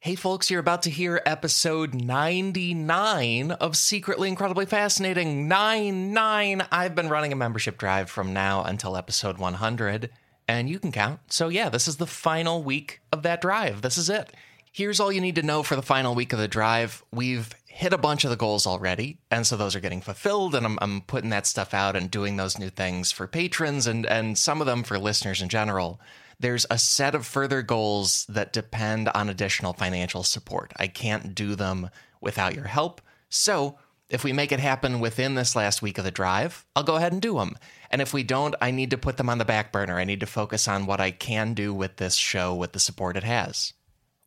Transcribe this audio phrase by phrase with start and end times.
[0.00, 5.48] Hey, folks, you're about to hear episode 99 of Secretly Incredibly Fascinating.
[5.48, 6.64] 99.
[6.70, 10.08] I've been running a membership drive from now until episode 100,
[10.46, 11.18] and you can count.
[11.32, 13.82] So, yeah, this is the final week of that drive.
[13.82, 14.32] This is it.
[14.70, 17.02] Here's all you need to know for the final week of the drive.
[17.10, 20.64] We've hit a bunch of the goals already, and so those are getting fulfilled, and
[20.64, 24.38] I'm, I'm putting that stuff out and doing those new things for patrons and, and
[24.38, 26.00] some of them for listeners in general
[26.40, 30.72] there's a set of further goals that depend on additional financial support.
[30.76, 33.00] I can't do them without your help.
[33.28, 36.96] So, if we make it happen within this last week of the drive, I'll go
[36.96, 37.58] ahead and do them.
[37.90, 39.98] And if we don't, I need to put them on the back burner.
[39.98, 43.18] I need to focus on what I can do with this show with the support
[43.18, 43.74] it has.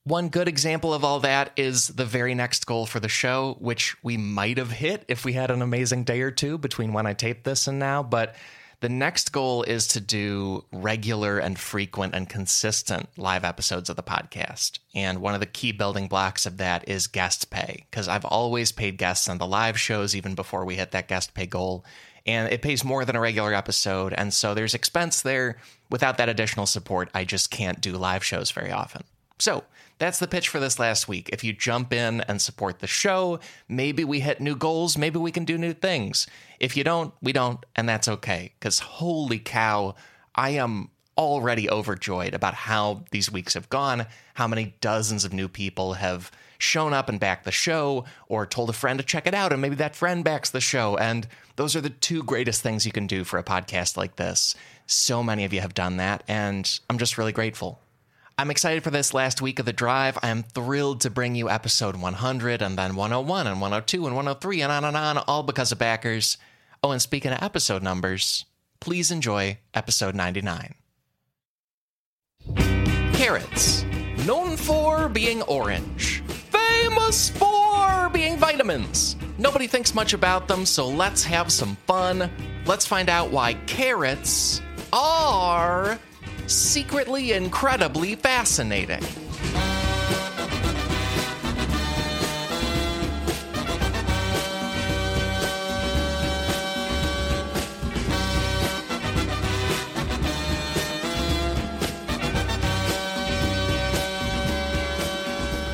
[0.04, 3.96] One good example of all that is the very next goal for the show, which
[4.04, 7.14] we might have hit if we had an amazing day or two between when I
[7.14, 8.02] taped this and now.
[8.04, 8.36] But
[8.82, 14.04] the next goal is to do regular and frequent and consistent live episodes of the
[14.04, 14.80] podcast.
[14.96, 18.72] And one of the key building blocks of that is guest pay, because I've always
[18.72, 21.86] paid guests on the live shows even before we hit that guest pay goal.
[22.26, 24.14] And it pays more than a regular episode.
[24.14, 25.58] And so there's expense there.
[25.92, 29.04] Without that additional support, I just can't do live shows very often.
[29.38, 29.64] So
[30.02, 31.30] that's the pitch for this last week.
[31.32, 35.32] If you jump in and support the show, maybe we hit new goals, maybe we
[35.32, 36.26] can do new things.
[36.60, 38.52] If you don't, we don't, and that's okay.
[38.60, 39.94] Because holy cow,
[40.34, 45.48] I am already overjoyed about how these weeks have gone, how many dozens of new
[45.48, 49.36] people have shown up and backed the show, or told a friend to check it
[49.36, 50.98] out, and maybe that friend backs the show.
[50.98, 51.28] And
[51.58, 54.56] those are the two greatest things you can do for a podcast like this.
[54.88, 57.80] So many of you have done that, and I'm just really grateful.
[58.42, 60.18] I'm excited for this last week of the drive.
[60.24, 64.62] I am thrilled to bring you episode 100 and then 101 and 102 and 103
[64.64, 66.40] and on and on, all because of backers.
[66.82, 68.46] Oh, and speaking of episode numbers,
[68.80, 70.74] please enjoy episode 99.
[73.14, 73.84] Carrots,
[74.26, 79.18] known for being orange, famous for being vitamins.
[79.38, 82.32] Nobody thinks much about them, so let's have some fun.
[82.66, 86.00] Let's find out why carrots are
[86.52, 89.02] secretly incredibly fascinating.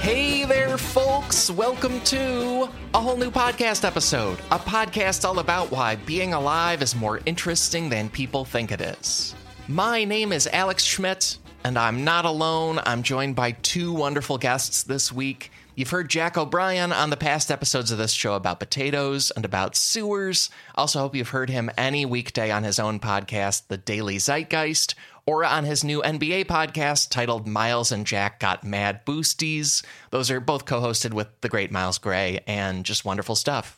[0.01, 1.51] Hey there, folks.
[1.51, 4.39] Welcome to a whole new podcast episode.
[4.51, 9.35] A podcast all about why being alive is more interesting than people think it is.
[9.69, 12.79] My name is Alex Schmidt, and I'm not alone.
[12.85, 15.51] I'm joined by two wonderful guests this week.
[15.75, 19.75] You've heard Jack O'Brien on the past episodes of this show about potatoes and about
[19.75, 20.49] sewers.
[20.75, 24.95] Also, hope you've heard him any weekday on his own podcast, The Daily Zeitgeist,
[25.25, 29.83] or on his new NBA podcast titled Miles and Jack Got Mad Boosties.
[30.11, 33.76] Those are both co hosted with the great Miles Gray and just wonderful stuff.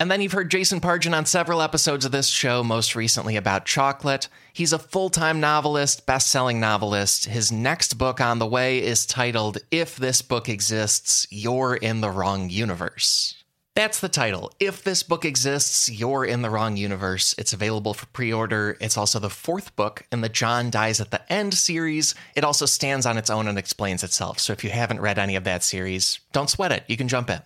[0.00, 3.64] And then you've heard Jason Pargin on several episodes of this show, most recently about
[3.64, 4.28] chocolate.
[4.52, 7.26] He's a full time novelist, best selling novelist.
[7.26, 12.10] His next book on the way is titled If This Book Exists, You're in the
[12.10, 13.44] Wrong Universe.
[13.76, 14.52] That's the title.
[14.60, 17.34] If this book exists, you're in the wrong universe.
[17.36, 18.76] It's available for pre order.
[18.80, 22.14] It's also the fourth book in the John Dies at the End series.
[22.36, 24.38] It also stands on its own and explains itself.
[24.38, 26.84] So if you haven't read any of that series, don't sweat it.
[26.86, 27.42] You can jump in.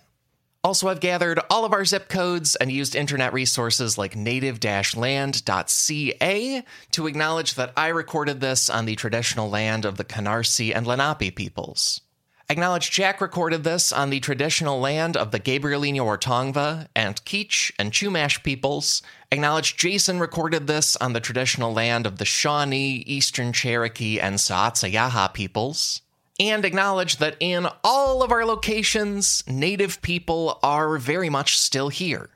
[0.61, 6.63] Also, I've gathered all of our zip codes and used internet resources like native land.ca
[6.91, 11.33] to acknowledge that I recorded this on the traditional land of the Canarsie and Lenape
[11.33, 12.01] peoples.
[12.49, 17.93] Acknowledge Jack recorded this on the traditional land of the Gabrielino Ortongva and Kizh and
[17.93, 19.01] Chumash peoples.
[19.31, 25.33] Acknowledge Jason recorded this on the traditional land of the Shawnee, Eastern Cherokee, and Saatsayaha
[25.33, 26.01] peoples
[26.39, 32.29] and acknowledge that in all of our locations, Native people are very much still here.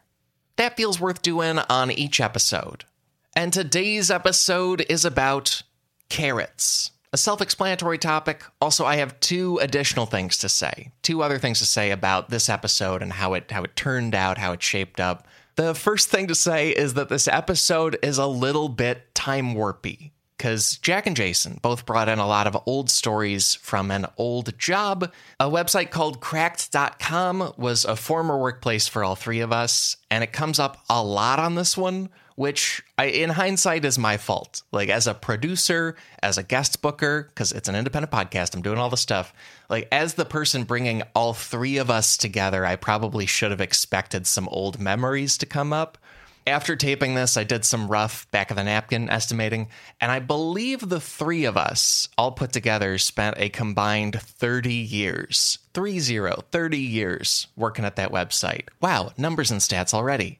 [0.58, 2.84] That feels worth doing on each episode.
[3.36, 5.64] And today's episode is about
[6.09, 6.91] carrots.
[7.12, 8.44] A self explanatory topic.
[8.59, 10.91] Also, I have two additional things to say.
[11.02, 14.38] Two other things to say about this episode and how it, how it turned out,
[14.38, 15.28] how it shaped up.
[15.56, 20.11] The first thing to say is that this episode is a little bit time warpy
[20.43, 24.59] because Jack and Jason both brought in a lot of old stories from an old
[24.59, 25.09] job.
[25.40, 30.34] A website called cracked.com was a former workplace for all three of us, and it
[30.34, 34.63] comes up a lot on this one, which I, in hindsight is my fault.
[34.73, 38.79] Like as a producer, as a guest booker, because it's an independent podcast, I'm doing
[38.79, 39.34] all the stuff.
[39.69, 44.28] Like as the person bringing all three of us together, I probably should have expected
[44.28, 45.97] some old memories to come up.
[46.45, 49.69] After taping this, I did some rough back of the napkin estimating,
[50.01, 55.59] and I believe the three of us, all put together, spent a combined 30 years
[55.73, 58.67] Three zero, 30 years working at that website.
[58.79, 60.37] Wow, numbers and stats already.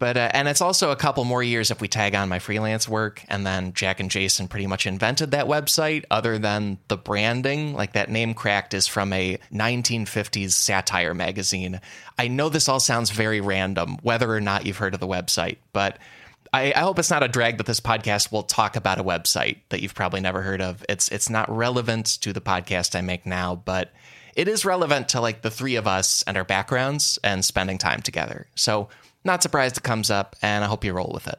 [0.00, 2.88] But uh, and it's also a couple more years if we tag on my freelance
[2.88, 3.22] work.
[3.28, 6.04] And then Jack and Jason pretty much invented that website.
[6.10, 11.82] Other than the branding, like that name cracked is from a 1950s satire magazine.
[12.18, 15.58] I know this all sounds very random, whether or not you've heard of the website,
[15.72, 15.98] but.
[16.52, 19.58] I, I hope it's not a drag that this podcast will talk about a website
[19.68, 20.84] that you've probably never heard of.
[20.88, 23.92] It's it's not relevant to the podcast I make now, but
[24.34, 28.02] it is relevant to like the three of us and our backgrounds and spending time
[28.02, 28.48] together.
[28.56, 28.88] So
[29.24, 31.38] not surprised it comes up, and I hope you roll with it.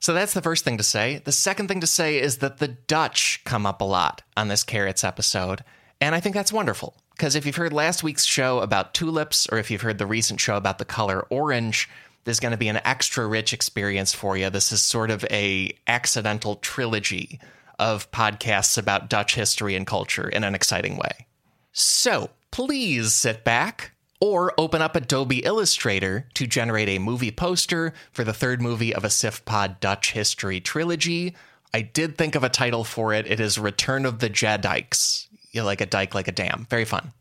[0.00, 1.22] So that's the first thing to say.
[1.24, 4.62] The second thing to say is that the Dutch come up a lot on this
[4.62, 5.64] Carrots episode,
[6.00, 6.94] and I think that's wonderful.
[7.16, 10.40] Because if you've heard last week's show about tulips, or if you've heard the recent
[10.40, 11.88] show about the color orange,
[12.24, 14.50] there's going to be an extra rich experience for you.
[14.50, 17.40] This is sort of a accidental trilogy
[17.78, 21.26] of podcasts about Dutch history and culture in an exciting way.
[21.72, 23.92] So please sit back,
[24.24, 29.04] or open up Adobe Illustrator to generate a movie poster for the third movie of
[29.04, 31.34] a Sif Pod Dutch history trilogy.
[31.74, 33.26] I did think of a title for it.
[33.26, 35.26] It is Return of the Jadikes.
[35.52, 36.66] You like a dike, like a dam.
[36.70, 37.12] Very fun.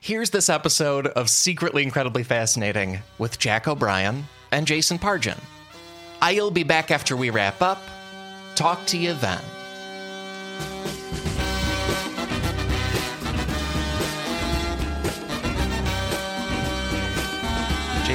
[0.00, 5.38] Here's this episode of Secretly Incredibly Fascinating with Jack O'Brien and Jason Pargin.
[6.20, 7.80] I'll be back after we wrap up.
[8.56, 9.42] Talk to you then.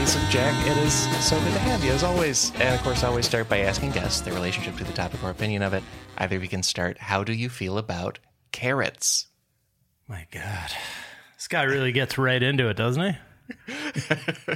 [0.03, 2.51] Jason, Jack, it is so good to have you as always.
[2.55, 5.29] And of course, I always start by asking guests their relationship to the topic or
[5.29, 5.81] opinion of it.
[6.17, 6.97] Either we can start.
[6.97, 8.19] How do you feel about
[8.51, 9.27] carrots?
[10.09, 10.71] My God,
[11.37, 13.15] this guy really gets right into it, doesn't
[13.65, 14.53] he?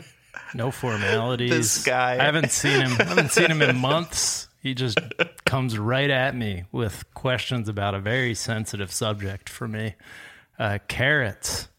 [0.54, 1.50] No formalities.
[1.50, 2.16] This guy.
[2.16, 2.98] I haven't seen him.
[3.00, 4.50] I haven't seen him in months.
[4.62, 5.00] He just
[5.46, 9.96] comes right at me with questions about a very sensitive subject for me.
[10.60, 11.70] Uh, carrots.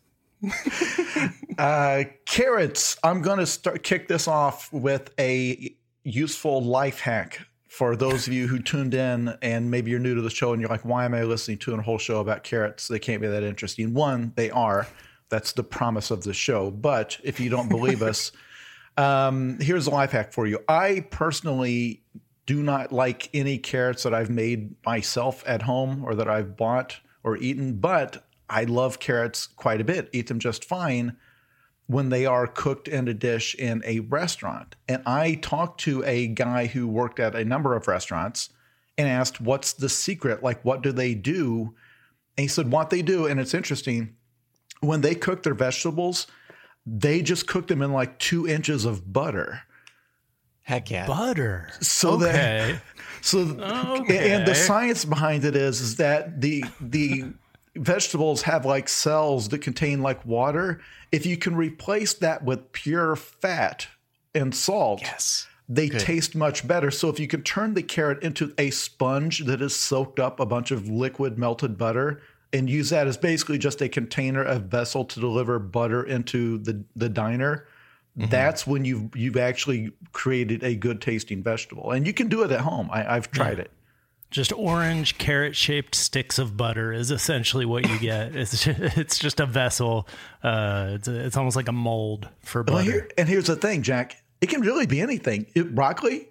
[1.59, 2.97] Uh, carrots.
[3.03, 5.75] I'm going to start kick this off with a
[6.05, 10.23] useful life hack for those of you who tuned in and maybe you're new to
[10.23, 12.87] the show and you're like, why am I listening to a whole show about carrots?
[12.87, 13.93] They can't be that interesting.
[13.93, 14.87] One, they are.
[15.31, 16.71] That's the promise of the show.
[16.71, 18.31] But if you don't believe us,
[18.97, 20.61] um, here's a life hack for you.
[20.69, 22.05] I personally
[22.47, 27.01] do not like any carrots that I've made myself at home or that I've bought
[27.25, 31.17] or eaten, but I love carrots quite a bit, eat them just fine
[31.87, 34.77] when they are cooked in a dish in a restaurant.
[34.89, 38.51] And I talked to a guy who worked at a number of restaurants
[38.99, 40.43] and asked, What's the secret?
[40.43, 41.75] Like, what do they do?
[42.37, 44.15] And he said, What they do, and it's interesting,
[44.81, 46.27] when they cook their vegetables,
[46.87, 49.63] they just cook them in like two inches of butter.
[50.63, 51.07] Heck yeah.
[51.07, 51.71] Butter.
[51.81, 52.25] So okay.
[52.25, 52.83] that
[53.23, 54.33] so Okay.
[54.33, 57.25] and the science behind it is is that the the
[57.79, 60.81] vegetables have like cells that contain like water.
[61.13, 63.89] If you can replace that with pure fat
[64.35, 65.47] and salt, Yes.
[65.69, 66.91] they taste much better.
[66.91, 70.47] So if you can turn the carrot into a sponge that has soaked up a
[70.47, 72.21] bunch of liquid melted butter
[72.53, 76.85] and use that as basically just a container, a vessel to deliver butter into the
[76.97, 77.67] the diner,
[78.19, 78.31] mm-hmm.
[78.31, 81.91] that's when you've you've actually created a good tasting vegetable.
[81.91, 82.89] And you can do it at home.
[82.91, 83.71] I, I've tried it.
[84.31, 88.35] Just orange carrot shaped sticks of butter is essentially what you get.
[88.37, 90.07] It's just, it's just a vessel.
[90.43, 92.91] Uh, it's, a, it's almost like a mold for Well, butter.
[92.91, 94.23] here, and here's the thing, Jack.
[94.43, 95.47] It can really be anything.
[95.55, 96.29] It, broccoli,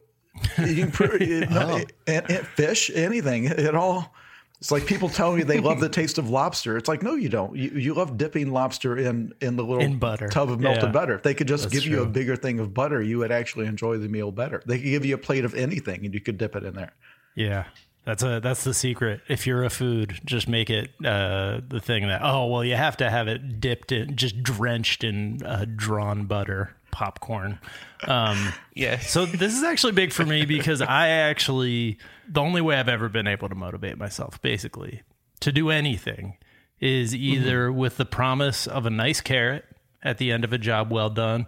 [0.60, 0.91] you can
[1.22, 3.45] it, no, it- and- and fish, anything.
[3.45, 4.13] It, all.
[4.60, 6.77] It's like people tell me they love the taste of lobster.
[6.77, 7.55] It's like no, you don't.
[7.55, 10.27] You, you love dipping lobster in in the little In butter.
[10.29, 10.91] tub of melted Yeah.
[10.91, 11.13] butter.
[11.15, 13.67] If they could just That's give you a bigger thing of butter, you would actually
[13.67, 14.63] enjoy the meal better.
[14.65, 16.93] They could give you a plate of anything, and you could dip it in there.
[17.36, 17.65] Yeah.
[18.07, 19.19] That's a that's the secret.
[19.27, 22.95] If you're a food, just make it uh, the thing that oh well, you have
[22.97, 27.59] to have it dipped in, just drenched in uh, drawn butter popcorn.
[28.07, 28.99] Um, Yeah.
[28.99, 31.97] so this is actually big for me because I actually
[32.29, 35.01] the only way I've ever been able to motivate myself, basically,
[35.41, 36.37] to do anything,
[36.79, 39.65] is either with the promise of a nice carrot
[40.01, 41.47] at the end of a job well done,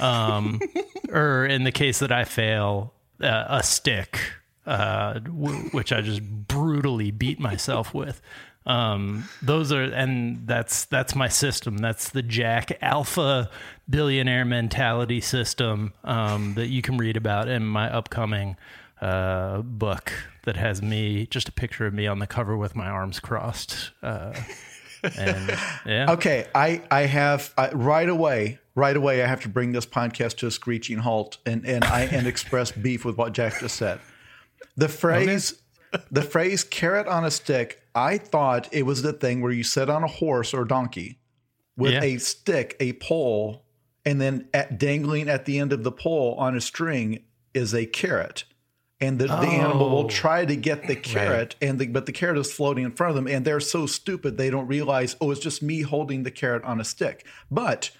[0.00, 0.58] um,
[1.08, 4.18] or in the case that I fail, uh, a stick,
[4.70, 8.22] uh, w- which I just brutally beat myself with.
[8.66, 11.78] Um, those are, and that's that's my system.
[11.78, 13.50] That's the Jack Alpha
[13.88, 18.56] billionaire mentality system um, that you can read about in my upcoming
[19.00, 20.12] uh, book
[20.44, 23.90] that has me just a picture of me on the cover with my arms crossed.
[24.02, 24.34] Uh,
[25.18, 28.58] and yeah, Okay, I I have right away.
[28.76, 32.02] Right away, I have to bring this podcast to a screeching halt and and I
[32.02, 33.98] and express beef with what Jack just said.
[34.76, 35.60] The phrase,
[36.10, 39.90] the phrase "carrot on a stick." I thought it was the thing where you sit
[39.90, 41.18] on a horse or donkey
[41.76, 42.02] with Yeah.
[42.04, 43.64] a stick, a pole,
[44.04, 47.86] and then at, dangling at the end of the pole on a string is a
[47.86, 48.44] carrot.
[49.02, 49.90] And the, the animal Oh.
[49.94, 53.10] will try to get the carrot, and the, but the carrot is floating in front
[53.10, 56.30] of them, and they're so stupid they don't realize, oh, it's just me holding the
[56.30, 57.26] carrot on a stick.
[57.50, 57.90] But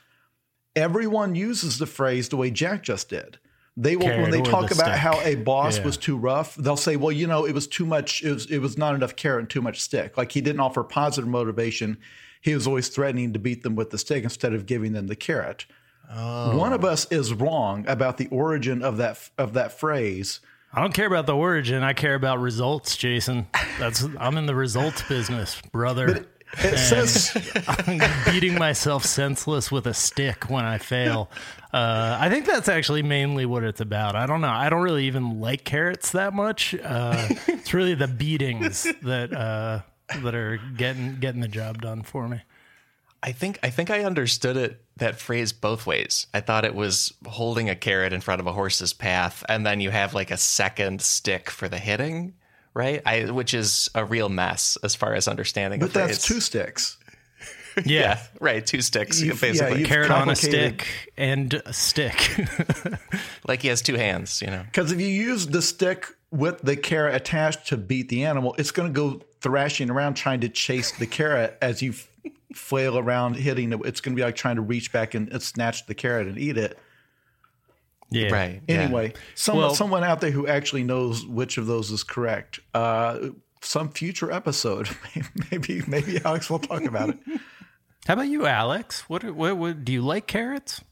[0.76, 3.38] everyone uses the phrase the way Jack just did.
[3.76, 4.96] They will when they talk the about stick.
[4.96, 5.84] how a boss Yeah.
[5.84, 8.22] was too rough, they'll say, "Well, you know, it was too much.
[8.22, 10.16] It was it was not enough carrot and too much stick.
[10.18, 11.96] Like he didn't offer positive motivation.
[12.40, 15.16] He was always threatening to beat them with the stick instead of giving them the
[15.16, 15.66] carrot."
[16.12, 16.88] One of oh.
[16.88, 20.40] us is wrong about the origin of that of that phrase.
[20.72, 21.82] I don't care about the origin.
[21.82, 23.46] I care about results, Jason.
[23.78, 26.26] That's I'm in the results business, brother.
[26.58, 27.30] It says
[27.68, 31.30] I'm beating myself senseless with a stick when I fail.
[31.72, 34.16] Uh, I think that's actually mainly what it's about.
[34.16, 34.48] I don't know.
[34.48, 36.74] I don't really even like carrots that much.
[36.74, 39.80] Uh, it's really the beatings that uh,
[40.22, 42.40] that are getting getting the job done for me.
[43.22, 46.26] I think I think I understood it that phrase both ways.
[46.32, 49.80] I thought it was holding a carrot in front of a horse's path, and then
[49.80, 52.34] you have like a second stick for the hitting,
[52.74, 53.02] right?
[53.06, 55.80] I which is a real mess as far as understanding.
[55.80, 56.96] but a that's two sticks.
[57.84, 58.66] Yeah, right.
[58.66, 59.82] Two sticks, You've- basically.
[59.82, 62.36] yeah, Carrot on a stick and a stick.
[63.46, 64.42] like he has two hands.
[64.42, 64.62] You know.
[64.64, 68.72] Because if you use the stick with the carrot attached to beat the animal, it's
[68.72, 71.94] going to go thrashing around trying to chase the carrot as you
[72.52, 73.80] flail around hitting it.
[73.84, 76.38] It's going to be like trying to reach back and, and snatch the carrot and
[76.38, 76.76] eat it.
[78.10, 78.32] Yeah.
[78.32, 78.62] Right.
[78.68, 78.82] yeah.
[78.82, 82.60] Anyway, someone Well- someone out there who actually knows which of those is correct.
[82.74, 83.30] Uh,
[83.62, 84.88] some future episode,
[85.50, 87.18] maybe maybe Alex will talk about it.
[88.06, 89.02] How about you, Alex?
[89.10, 90.82] What, what, what do you like carrots?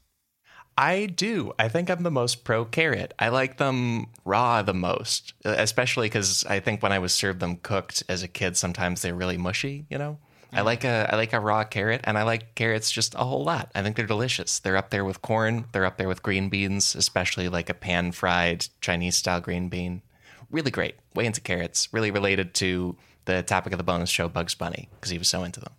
[0.77, 1.51] I do.
[1.59, 3.13] I think I'm the most pro carrot.
[3.19, 7.57] I like them raw the most, especially because I think when I was served them
[7.57, 9.87] cooked as a kid, sometimes they're really mushy.
[9.89, 10.19] You know,
[10.51, 13.43] I like a I like a raw carrot, and I like carrots just a whole
[13.43, 13.69] lot.
[13.75, 14.59] I think they're delicious.
[14.59, 15.65] They're up there with corn.
[15.71, 20.01] They're up there with green beans, especially like a pan fried Chinese style green bean.
[20.49, 20.95] Really great.
[21.13, 21.89] Way into carrots.
[21.93, 25.43] Really related to the topic of the bonus show, Bugs Bunny, because he was so
[25.43, 25.73] into them.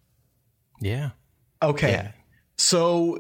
[0.81, 1.11] Yeah.
[1.63, 2.13] Okay, Yeah.
[2.57, 3.19] so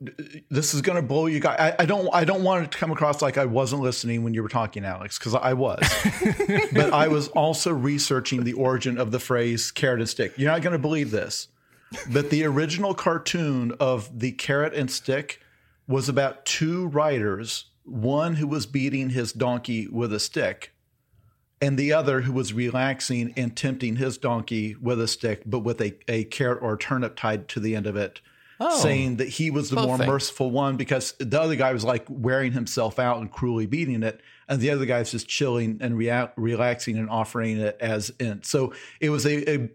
[0.00, 1.56] this is going to blow you guys.
[1.58, 4.34] I, I don't I don't want it to come across like I wasn't listening when
[4.34, 5.80] you were talking, Alex, because I was.
[6.72, 10.34] but I was also researching the origin of the phrase carrot and stick.
[10.36, 11.48] You're not going to believe this,
[12.12, 15.40] but the original cartoon of the carrot and stick
[15.88, 20.72] was about two riders, one who was beating his donkey with a stick,
[21.62, 25.80] and the other who was relaxing and tempting his donkey with a stick, but with
[25.80, 28.20] a, a carrot or turnip tied to the end of it,
[28.78, 32.52] saying that he was the more merciful one because the other guy was like wearing
[32.52, 36.30] himself out and cruelly beating it, and the other guy was just chilling and rea-
[36.36, 38.42] relaxing and offering it as in.
[38.42, 39.70] So it was a, a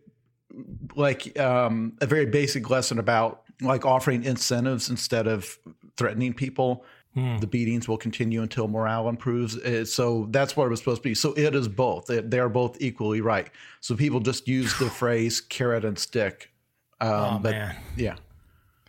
[0.96, 5.58] like um, a very basic lesson about like offering incentives instead of
[5.98, 6.84] threatening people.
[7.14, 9.58] The beatings will continue until morale improves.
[9.58, 11.14] Uh, So that's what it was supposed to be.
[11.14, 12.06] So it is both.
[12.06, 13.50] They they are both equally right.
[13.82, 16.52] So people just use the phrase carrot and stick.
[17.02, 17.76] Um, Oh, but man.
[17.98, 18.16] yeah,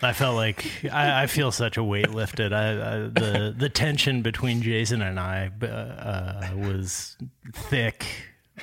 [0.03, 2.53] I felt like I, I feel such a weight lifted.
[2.53, 7.17] I, I the the tension between Jason and I uh, uh, was
[7.55, 8.05] thick,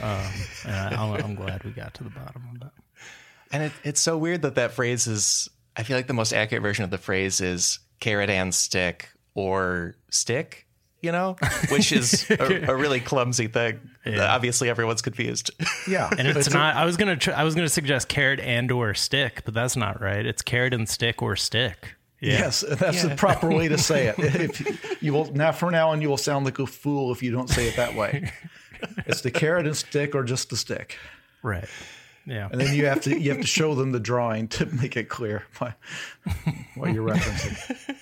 [0.02, 0.32] um,
[0.66, 2.72] I, I'm, I'm glad we got to the bottom of that.
[3.52, 5.50] And it, it's so weird that that phrase is.
[5.78, 9.96] I feel like the most accurate version of the phrase is carrot and stick or
[10.10, 10.68] stick.
[11.02, 11.38] You know,
[11.70, 13.80] which is a, a really clumsy thing.
[14.06, 15.52] Obviously, everyone's confused.
[15.88, 16.10] yeah.
[16.18, 16.76] And it's not.
[16.76, 17.16] I was gonna.
[17.16, 20.26] Tr- I was gonna suggest carrot and or stick, but that's not right.
[20.26, 21.96] It's carrot and stick or stick.
[22.22, 22.40] Yeah.
[22.40, 24.16] Yes, that's the proper way to say it.
[24.20, 27.32] If you will now, from now on, you will sound like a fool if you
[27.32, 28.34] don't say it that way.
[29.06, 30.98] It's the carrot and stick, or just the stick,
[31.44, 31.64] Right.
[32.26, 32.50] Yeah.
[32.52, 35.08] and then you have to you have to show them the drawing to make it
[35.08, 35.76] clear what,
[36.76, 37.96] what you're referencing.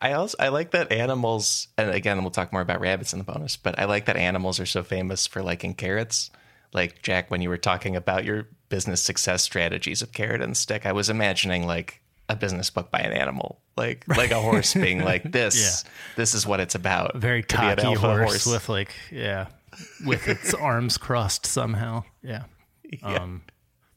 [0.00, 3.24] I also I like that animals, and again, we'll talk more about rabbits in the
[3.24, 3.56] bonus.
[3.56, 6.30] But I like that animals are so famous for liking carrots.
[6.72, 10.84] Like Jack, when you were talking about your business success strategies of carrot and stick,
[10.84, 15.02] I was imagining like a business book by an animal, like like a horse being
[15.02, 15.84] like this.
[16.16, 17.16] This is what it's about.
[17.16, 19.46] Very to be an cocky alpha horse, with like yeah,
[20.04, 22.04] with its arms crossed somehow.
[22.22, 22.44] Yeah.
[23.02, 23.42] Um,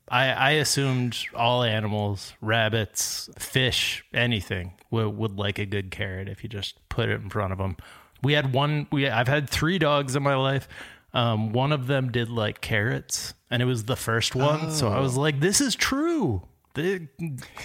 [0.08, 6.44] I I assumed all animals, rabbits, fish, anything would would like a good carrot if
[6.44, 7.78] you just put it in front of them.
[8.22, 8.88] We had one.
[8.92, 10.68] We I've had three dogs in my life.
[11.14, 14.72] Um, one of them did like carrots, and it was the first one.
[14.72, 16.44] So I was like, "This is true.
[16.76, 17.08] The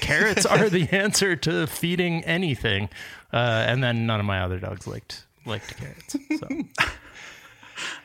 [0.00, 2.88] carrots are the answer to feeding anything."
[3.32, 6.16] Uh, and then none of my other dogs liked liked carrots.
[6.38, 6.48] So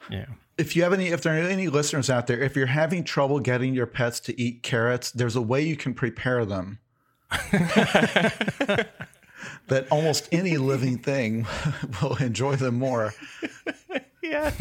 [0.09, 0.25] yeah,
[0.57, 3.39] if you have any, if there are any listeners out there, if you're having trouble
[3.39, 6.79] getting your pets to eat carrots, there's a way you can prepare them.
[9.67, 11.45] that almost any living thing
[12.01, 13.13] will enjoy them more.
[14.23, 14.51] yeah.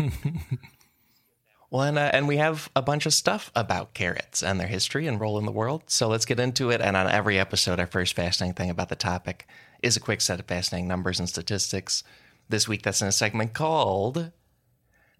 [1.71, 5.07] well, and, uh, and we have a bunch of stuff about carrots and their history
[5.07, 5.85] and role in the world.
[5.87, 6.81] So let's get into it.
[6.81, 9.47] And on every episode, our first fascinating thing about the topic
[9.83, 12.03] is a quick set of fascinating numbers and statistics.
[12.51, 14.33] This week, that's in a segment called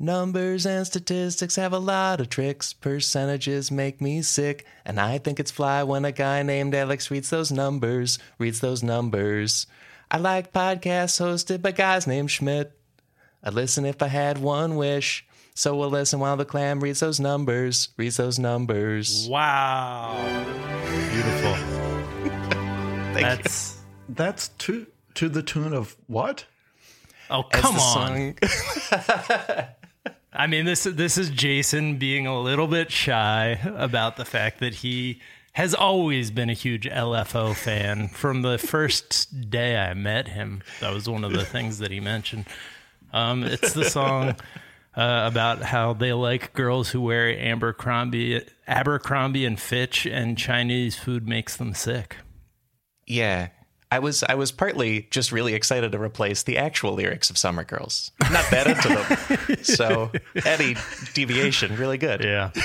[0.01, 2.73] Numbers and statistics have a lot of tricks.
[2.73, 4.65] Percentages make me sick.
[4.85, 8.81] And I think it's fly when a guy named Alex reads those numbers, reads those
[8.83, 9.67] numbers.
[10.09, 12.79] I like podcasts hosted by guys named Schmidt.
[13.43, 15.27] I'd listen if I had one wish.
[15.55, 19.27] So we'll listen while the clam reads those numbers, reads those numbers.
[19.29, 20.15] Wow.
[21.11, 21.55] Beautiful.
[23.15, 23.77] That's
[24.09, 24.15] you.
[24.15, 26.45] that's to to the tune of what?
[27.29, 28.37] Oh come on.
[30.33, 34.77] I mean, this this is Jason being a little bit shy about the fact that
[34.77, 35.21] he
[35.53, 40.63] has always been a huge LFO fan from the first day I met him.
[40.81, 42.45] That was one of the things that he mentioned.
[43.13, 44.37] Um, it's the song
[44.95, 51.27] uh, about how they like girls who wear Abercrombie, Abercrombie and Fitch, and Chinese food
[51.27, 52.17] makes them sick.
[53.07, 53.49] Yeah,
[53.91, 57.65] I was I was partly just really excited to replace the actual lyrics of Summer
[57.65, 58.11] Girls.
[58.31, 59.57] Not that into them.
[59.63, 60.13] so
[60.45, 60.77] any
[61.15, 62.23] deviation, really good.
[62.23, 62.51] Yeah.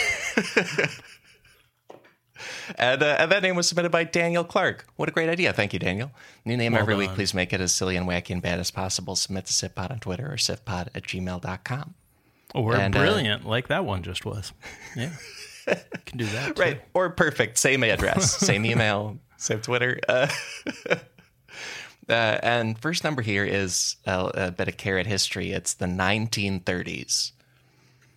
[2.78, 4.86] and, uh, and, that name was submitted by Daniel Clark.
[4.98, 5.54] What a great idea.
[5.54, 6.12] Thank you, Daniel.
[6.44, 7.00] New name well every done.
[7.00, 7.12] week.
[7.12, 9.16] Please make it as silly and wacky and bad as possible.
[9.16, 11.94] Submit to SifPod on Twitter or sifpod at gmail.com.
[12.54, 14.52] Or and, uh, brilliant, uh, like that one just was.
[14.96, 15.12] Yeah.
[16.06, 16.56] can do that.
[16.56, 16.62] Too.
[16.62, 16.82] Right.
[16.94, 17.58] Or perfect.
[17.58, 20.00] Same address, same email, same Twitter.
[20.08, 20.28] Uh,
[22.10, 25.52] Uh, and first number here is a, a, bit of carrot history.
[25.52, 27.32] It's the 1930s.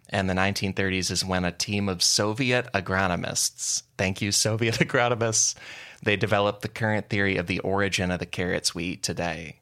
[0.09, 5.55] And the 1930s is when a team of Soviet agronomists, thank you, Soviet agronomists,
[6.03, 9.57] they developed the current theory of the origin of the carrots we eat today.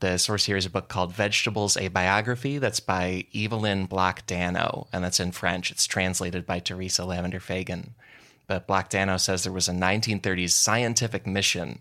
[0.00, 2.56] The source here is a book called Vegetables, a Biography.
[2.56, 5.70] That's by Evelyne Bloch Dano, and that's in French.
[5.70, 7.94] It's translated by Teresa Lavender Fagan.
[8.46, 11.80] But Bloch Dano says there was a 1930s scientific mission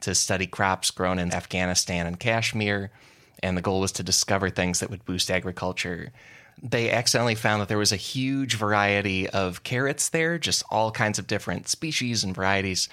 [0.00, 2.90] to study crops grown in Afghanistan and Kashmir,
[3.42, 6.12] and the goal was to discover things that would boost agriculture.
[6.62, 11.18] They accidentally found that there was a huge variety of carrots there, just all kinds
[11.18, 12.88] of different species and varieties.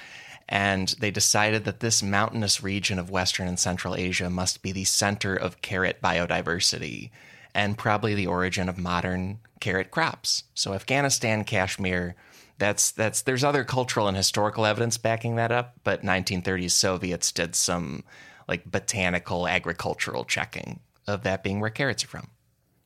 [0.47, 4.85] And they decided that this mountainous region of Western and Central Asia must be the
[4.85, 7.09] center of carrot biodiversity
[7.53, 10.43] and probably the origin of modern carrot crops.
[10.53, 12.15] So, Afghanistan, Kashmir,
[12.57, 17.55] that's that's there's other cultural and historical evidence backing that up, but 1930s Soviets did
[17.55, 18.03] some
[18.47, 22.27] like botanical agricultural checking of that being where carrots are from.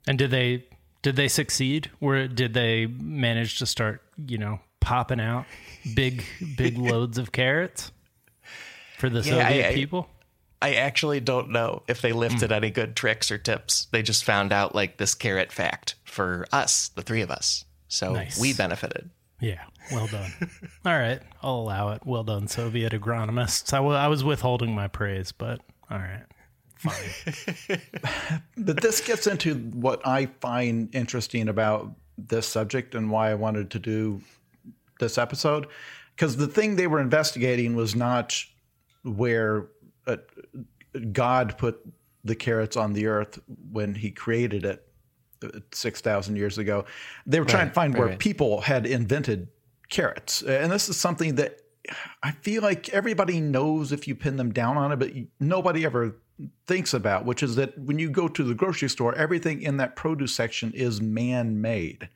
[0.08, 0.66] And did they
[1.02, 1.90] did they succeed?
[2.00, 5.46] Or did they manage to start, you know, popping out
[5.96, 6.24] big
[6.58, 7.92] big loads of carrots
[8.98, 10.10] for the yeah, Soviet I, people?
[10.62, 12.56] I actually don't know if they lifted mm.
[12.56, 13.88] any good tricks or tips.
[13.92, 17.66] They just found out like this carrot fact for us, the three of us.
[17.88, 18.40] So nice.
[18.40, 19.10] we benefited.
[19.42, 20.32] Yeah, well done.
[20.86, 22.06] all right, I'll allow it.
[22.06, 23.74] Well done, Soviet agronomists.
[23.74, 26.24] I, w- I was withholding my praise, but all right,
[26.76, 27.82] fine.
[28.58, 33.72] but this gets into what I find interesting about this subject and why I wanted
[33.72, 34.22] to do
[35.00, 35.68] this episode.
[36.16, 38.36] Because the thing they were investigating was not
[39.04, 39.68] where
[40.06, 40.18] uh,
[41.12, 41.80] God put
[42.24, 43.40] the carrots on the earth
[43.72, 44.88] when he created it,
[45.72, 46.86] 6,000 years ago.
[47.26, 48.20] They were trying to find right, where right.
[48.20, 49.48] people had invented
[49.90, 50.42] carrots.
[50.42, 51.60] And this is something that
[52.24, 56.16] I feel like everybody knows if you pin them down on it, but nobody ever
[56.68, 59.96] thinks about, which is that when you go to the grocery store, everything in that
[59.96, 62.10] produce section is man made.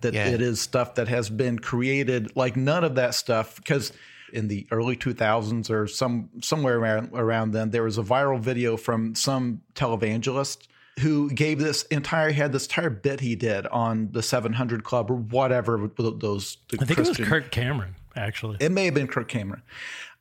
[0.00, 0.28] That yeah.
[0.28, 3.92] it is stuff that has been created, like none of that stuff, because
[4.32, 8.76] in the early 2000s or some somewhere around, around then, there was a viral video
[8.76, 10.68] from some televangelist
[10.98, 15.14] who gave this entire had this entire bit he did on the 700 Club or
[15.14, 16.58] whatever those.
[16.72, 18.58] I think Christian, it was Kirk Cameron actually.
[18.60, 19.62] It may have been Kirk Cameron,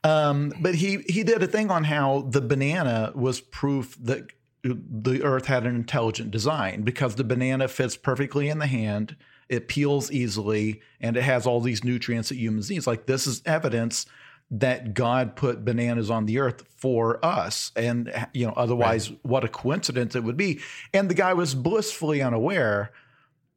[0.03, 4.27] um, but he he did a thing on how the banana was proof that
[4.63, 9.15] the Earth had an intelligent design because the banana fits perfectly in the hand.
[9.49, 12.85] It peels easily and it has all these nutrients that humans need.
[12.85, 14.05] Like this is evidence
[14.49, 17.71] that God put bananas on the earth for us.
[17.75, 19.19] And, you know, otherwise, right.
[19.23, 20.61] what a coincidence it would be.
[20.93, 22.91] And the guy was blissfully unaware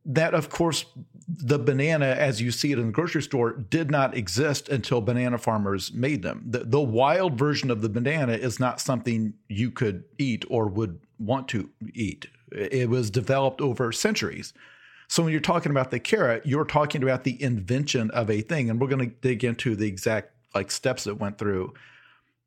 [0.04, 0.86] that, of course,
[1.28, 5.38] the banana, as you see it in the grocery store, did not exist until banana
[5.38, 6.42] farmers made them.
[6.44, 10.98] The, the wild version of the banana is not something you could eat or would
[11.18, 12.26] want to eat.
[12.50, 14.52] It was developed over centuries.
[15.06, 18.70] So when you're talking about the carrot, you're talking about the invention of a thing,
[18.70, 21.74] and we're going to dig into the exact like steps it went through.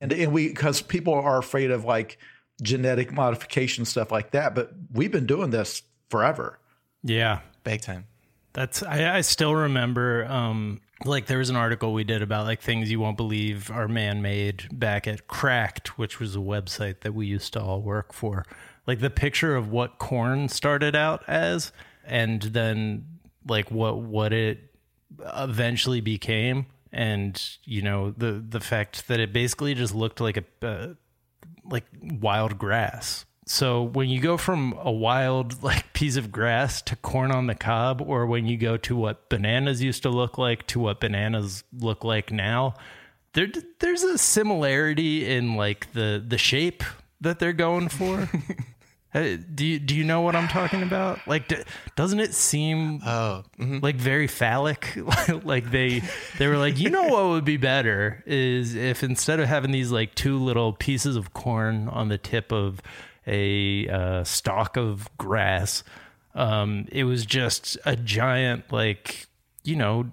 [0.02, 2.18] And, and we because people are afraid of like
[2.62, 6.60] genetic modification stuff like that, but we've been doing this forever.
[7.04, 8.06] Yeah, big time.
[8.54, 12.62] That's I, I still remember um like there was an article we did about like
[12.62, 17.26] things you won't believe are man-made back at Cracked, which was a website that we
[17.26, 18.46] used to all work for.
[18.86, 21.72] Like the picture of what corn started out as
[22.06, 23.06] and then
[23.48, 24.60] like what what it
[25.36, 30.65] eventually became and you know the the fact that it basically just looked like a
[30.65, 30.93] uh,
[31.65, 33.25] like wild grass.
[33.45, 37.56] So when you go from a wild like piece of grass to corn on the
[37.56, 41.63] cob or when you go to what bananas used to look like to what bananas
[41.73, 42.75] look like now
[43.34, 43.47] there
[43.79, 46.84] there's a similarity in like the the shape
[47.21, 48.29] that they're going for
[49.13, 51.19] do you do you know what I'm talking about?
[51.28, 51.63] Like, d-
[51.95, 53.80] doesn't it seem oh, mm-hmm.
[53.80, 54.97] like very phallic?
[55.43, 56.02] like they
[56.39, 59.91] they were like, you know what would be better is if instead of having these
[59.91, 62.82] like two little pieces of corn on the tip of
[63.28, 65.84] a uh, stalk of grass,
[66.34, 69.28] um, it was just a giant like
[69.63, 70.10] you know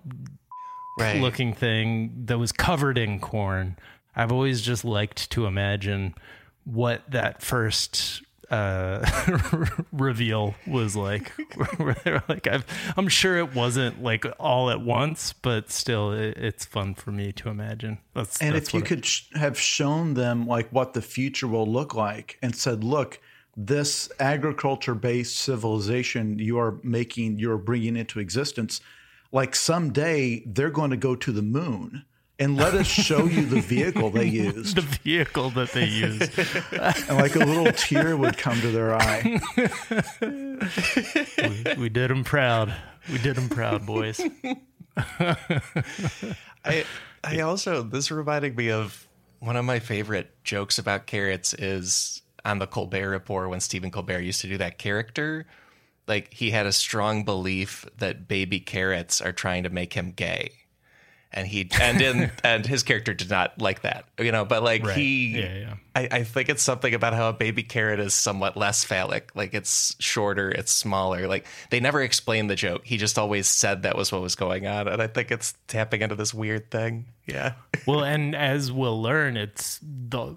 [0.98, 1.20] right.
[1.20, 3.76] looking thing that was covered in corn.
[4.14, 6.14] I've always just liked to imagine
[6.64, 9.04] what that first uh,
[9.92, 11.32] reveal was like.
[11.76, 12.62] where they were like i
[12.96, 17.32] am sure it wasn't like all at once, but still, it, it's fun for me
[17.32, 17.98] to imagine.
[18.14, 21.66] That's, and that's if you could sh- have shown them like what the future will
[21.66, 23.20] look like, and said, "Look,
[23.56, 28.80] this agriculture-based civilization you are making, you're bringing into existence."
[29.32, 32.04] Like someday they're going to go to the moon
[32.40, 34.76] and let us show you the vehicle they used.
[34.76, 36.36] the vehicle that they used.
[37.08, 39.40] and like a little tear would come to their eye.
[40.22, 42.74] we, we did them proud.
[43.12, 44.20] We did them proud, boys.
[46.64, 46.84] I
[47.22, 49.06] I also this reminded me of
[49.38, 54.20] one of my favorite jokes about carrots is on the Colbert Report when Stephen Colbert
[54.20, 55.46] used to do that character.
[56.08, 60.52] Like he had a strong belief that baby carrots are trying to make him gay
[61.32, 64.84] and he and in and his character did not like that you know but like
[64.84, 64.96] right.
[64.96, 65.74] he yeah, yeah.
[65.94, 69.54] I, I think it's something about how a baby carrot is somewhat less phallic like
[69.54, 73.96] it's shorter it's smaller like they never explained the joke he just always said that
[73.96, 77.54] was what was going on and i think it's tapping into this weird thing yeah
[77.86, 80.36] well and as we'll learn it's the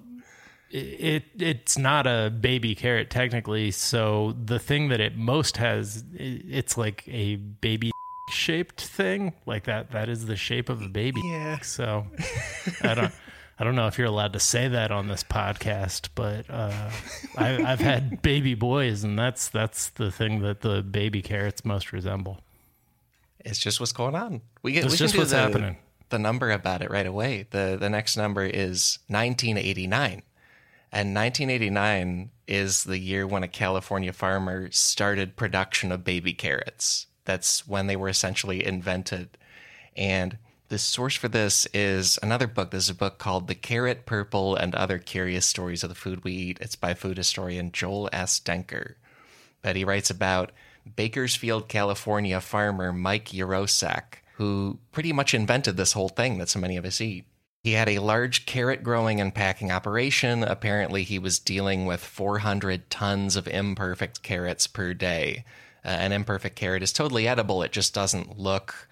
[0.69, 6.77] it it's not a baby carrot technically so the thing that it most has it's
[6.77, 7.92] like a baby
[8.29, 9.33] shaped thing?
[9.45, 11.59] Like that that is the shape of a baby yeah.
[11.61, 12.07] so
[12.81, 13.11] i don't
[13.59, 16.89] i don't know if you're allowed to say that on this podcast but uh,
[17.37, 21.91] I, have had baby boys and that's that's the thing that the baby carrots most
[21.91, 22.39] resemble.
[23.39, 24.41] It's just what's going on.
[24.61, 25.77] We get it's we just what's the, happening.
[26.09, 27.47] the number about it right away.
[27.49, 30.23] The the next number is 1989
[30.93, 37.67] and 1989 is the year when a California farmer started production of baby carrots that's
[37.67, 39.37] when they were essentially invented.
[39.95, 40.37] And
[40.69, 42.71] the source for this is another book.
[42.71, 46.33] There's a book called The Carrot, Purple, and Other Curious Stories of the Food We
[46.33, 46.57] Eat.
[46.61, 48.39] It's by food historian Joel S.
[48.39, 48.95] Denker.
[49.61, 50.51] But he writes about
[50.95, 56.75] Bakersfield, California farmer Mike Yurosek, who pretty much invented this whole thing that so many
[56.75, 57.25] of us eat.
[57.63, 60.43] He had a large carrot growing and packing operation.
[60.43, 65.45] Apparently, he was dealing with 400 tons of imperfect carrots per day
[65.85, 67.63] uh, an imperfect carrot is totally edible.
[67.63, 68.87] It just doesn't look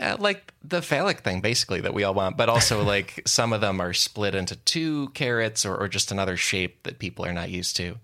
[0.00, 2.36] uh, like the phallic thing, basically, that we all want.
[2.36, 6.36] But also, like some of them are split into two carrots or, or just another
[6.36, 7.96] shape that people are not used to.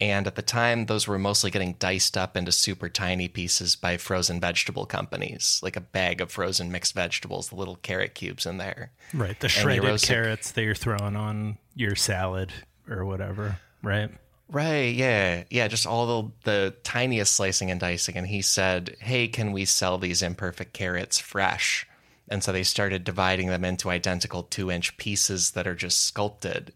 [0.00, 3.96] And at the time, those were mostly getting diced up into super tiny pieces by
[3.96, 8.58] frozen vegetable companies, like a bag of frozen mixed vegetables, the little carrot cubes in
[8.58, 8.92] there.
[9.12, 9.38] Right.
[9.40, 12.52] The shredded carrots that you're throwing on your salad
[12.88, 13.58] or whatever.
[13.82, 14.10] Right.
[14.50, 15.44] Right, yeah.
[15.50, 18.16] Yeah, just all the, the tiniest slicing and dicing.
[18.16, 21.86] And he said, Hey, can we sell these imperfect carrots fresh?
[22.28, 26.72] And so they started dividing them into identical two inch pieces that are just sculpted.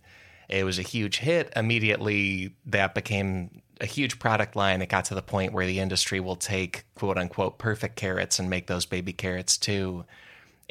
[0.48, 1.50] It was a huge hit.
[1.56, 4.82] Immediately, that became a huge product line.
[4.82, 8.50] It got to the point where the industry will take quote unquote perfect carrots and
[8.50, 10.04] make those baby carrots too.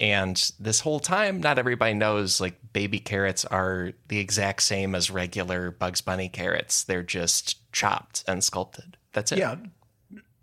[0.01, 5.11] And this whole time, not everybody knows like baby carrots are the exact same as
[5.11, 6.83] regular Bugs Bunny carrots.
[6.83, 8.97] They're just chopped and sculpted.
[9.13, 9.37] That's it.
[9.37, 9.57] Yeah.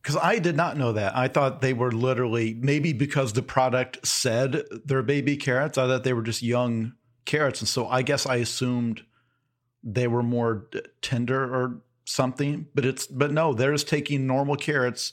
[0.01, 1.17] Because I did not know that.
[1.17, 6.05] I thought they were literally, maybe because the product said they're baby carrots, I thought
[6.05, 6.93] they were just young
[7.25, 7.61] carrots.
[7.61, 9.03] And so I guess I assumed
[9.83, 10.69] they were more
[11.03, 15.13] tender or something, but it's but no, they're just taking normal carrots,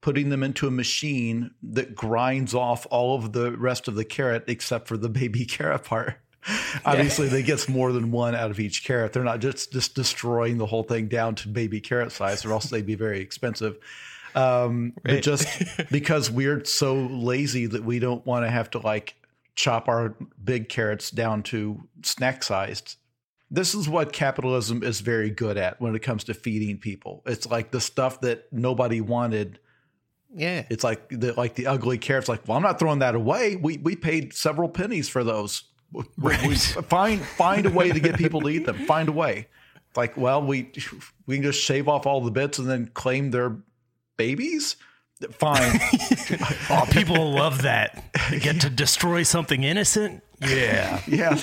[0.00, 4.44] putting them into a machine that grinds off all of the rest of the carrot
[4.46, 6.16] except for the baby carrot part.
[6.84, 9.12] Obviously, they gets more than one out of each carrot.
[9.12, 12.70] They're not just just destroying the whole thing down to baby carrot size, or else
[12.70, 13.78] they'd be very expensive.
[14.36, 15.48] Um, But just
[15.90, 19.16] because we're so lazy that we don't want to have to like
[19.56, 22.96] chop our big carrots down to snack sized.
[23.50, 27.22] This is what capitalism is very good at when it comes to feeding people.
[27.26, 29.58] It's like the stuff that nobody wanted.
[30.34, 30.64] Yeah.
[30.70, 32.28] It's like the like the ugly carrots.
[32.28, 33.56] Like, well, I'm not throwing that away.
[33.56, 35.64] We we paid several pennies for those.
[35.92, 36.54] We- we-
[36.88, 38.86] find find a way to get people to eat them.
[38.86, 39.48] Find a way.
[39.96, 40.72] Like, well, we
[41.26, 43.56] we can just shave off all the bits and then claim they're
[44.16, 44.76] babies.
[45.32, 45.80] Fine.
[46.68, 48.04] Oh, people love that.
[48.30, 50.22] They get to destroy something innocent.
[50.40, 51.00] Yeah.
[51.06, 51.38] yeah,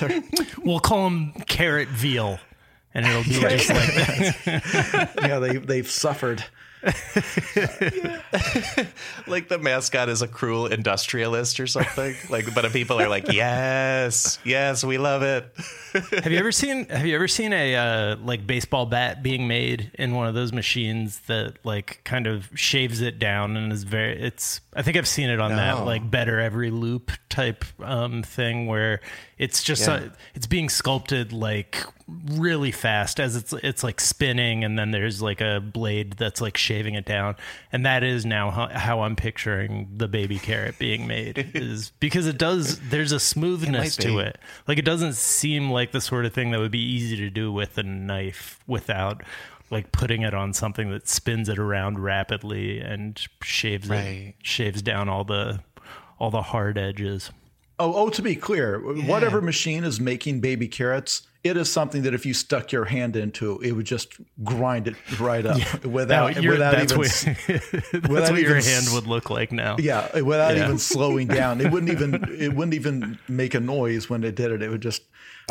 [0.62, 2.38] We'll call them carrot veal.
[2.92, 3.94] And it'll be just like
[4.44, 5.14] that.
[5.22, 5.38] yeah.
[5.40, 6.44] They they've suffered.
[9.26, 12.14] like the mascot is a cruel industrialist or something.
[12.28, 15.50] like, but people are like, yes, yes, we love it.
[16.22, 19.90] Have you ever seen Have you ever seen a uh, like baseball bat being made
[19.94, 24.20] in one of those machines that like kind of shaves it down and is very?
[24.20, 28.66] It's I think I've seen it on that like better every loop type um, thing
[28.66, 29.00] where
[29.38, 29.94] it's just Yeah.
[29.94, 31.84] uh, it's being sculpted like
[32.32, 36.56] really fast as it's it's like spinning and then there's like a blade that's like
[36.56, 37.34] shaving it down
[37.72, 42.26] and that is now how, how I'm picturing the baby carrot being made is because
[42.26, 44.02] it does there's a smoothness be.
[44.04, 47.16] to it like it doesn't seem like the sort of thing that would be easy
[47.16, 49.22] to do with a knife without
[49.74, 54.34] like putting it on something that spins it around rapidly and shaves Right.
[54.40, 55.60] it shaves down all the
[56.18, 57.30] all the hard edges
[57.76, 62.14] Oh, oh, to be clear, whatever machine is making baby carrots, it is something that
[62.14, 64.12] if you stuck your hand into, it would just
[64.44, 67.36] grind it right up without Now, you're- without that's even what,
[67.92, 70.66] that's without what your even s- hand would look like now yeah, without Yeah.
[70.66, 71.60] even slowing down.
[71.60, 74.62] It wouldn't even it wouldn't even make a noise when it did it.
[74.62, 75.02] It would just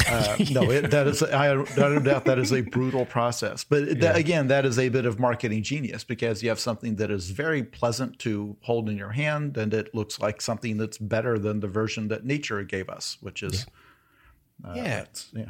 [0.08, 0.70] uh, no.
[0.72, 3.64] It, that is I, I don't doubt that is a brutal process.
[3.64, 7.12] But that, again, that is a bit of marketing genius because you have something that
[7.12, 11.38] is very pleasant to hold in your hand, and it looks like something that's better
[11.38, 13.66] than the version that nature gave us, which is
[14.66, 15.06] uh, Yeah.
[15.34, 15.46] yeah.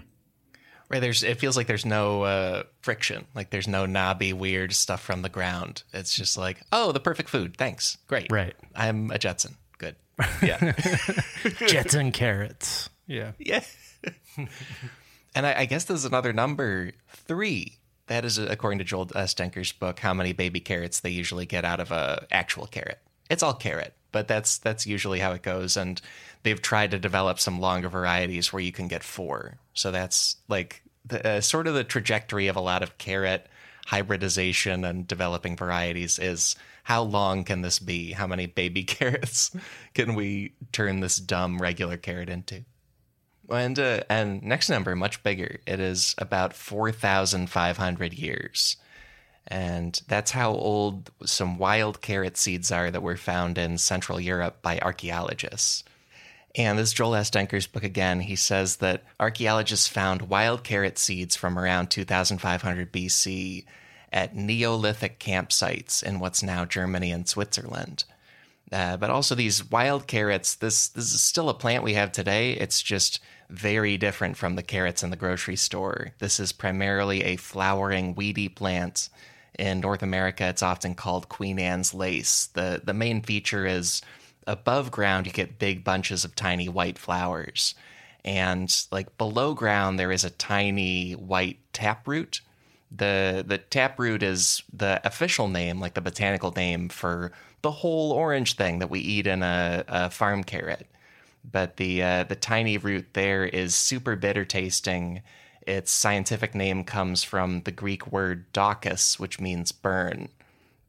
[0.89, 0.99] Right.
[0.99, 1.23] There's.
[1.23, 3.25] It feels like there's no uh, friction.
[3.33, 5.83] Like there's no knobby, weird stuff from the ground.
[5.93, 7.55] It's just like, oh, the perfect food.
[7.57, 7.97] Thanks.
[8.07, 8.31] Great.
[8.31, 8.53] Right.
[8.75, 9.55] I'm a Jetson.
[9.77, 9.95] Good.
[10.43, 10.73] Yeah.
[11.67, 13.63] Jetson carrots yeah yeah.
[15.35, 17.77] and I, I guess there's another number three.
[18.07, 19.33] That is, according to Joel uh, S.
[19.33, 22.99] Denker's book, how many baby carrots they usually get out of a actual carrot.
[23.29, 25.77] It's all carrot, but that's that's usually how it goes.
[25.77, 26.01] And
[26.43, 29.57] they've tried to develop some longer varieties where you can get four.
[29.73, 33.47] So that's like the, uh, sort of the trajectory of a lot of carrot
[33.85, 38.11] hybridization and developing varieties is how long can this be?
[38.11, 39.55] How many baby carrots
[39.93, 42.63] can we turn this dumb regular carrot into?
[43.53, 45.59] And uh, and next number much bigger.
[45.65, 48.77] It is about four thousand five hundred years,
[49.47, 54.61] and that's how old some wild carrot seeds are that were found in Central Europe
[54.61, 55.83] by archaeologists.
[56.55, 57.31] And this is Joel S.
[57.31, 58.19] Denker's book again.
[58.19, 63.65] He says that archaeologists found wild carrot seeds from around 2500 BC
[64.11, 68.03] at Neolithic campsites in what's now Germany and Switzerland.
[68.71, 70.55] Uh, but also these wild carrots.
[70.55, 72.51] This this is still a plant we have today.
[72.51, 76.09] It's just very different from the carrots in the grocery store.
[76.19, 79.09] This is primarily a flowering, weedy plant.
[79.59, 82.47] In North America, it's often called Queen Anne's lace.
[82.47, 84.01] the The main feature is
[84.47, 87.75] above ground, you get big bunches of tiny white flowers,
[88.25, 92.41] and like below ground, there is a tiny white taproot
[92.95, 98.55] the the taproot is the official name, like the botanical name for the whole orange
[98.55, 100.87] thing that we eat in a, a farm carrot.
[101.43, 105.21] But the uh, the tiny root there is super bitter tasting.
[105.65, 110.29] Its scientific name comes from the Greek word "daucus," which means burn,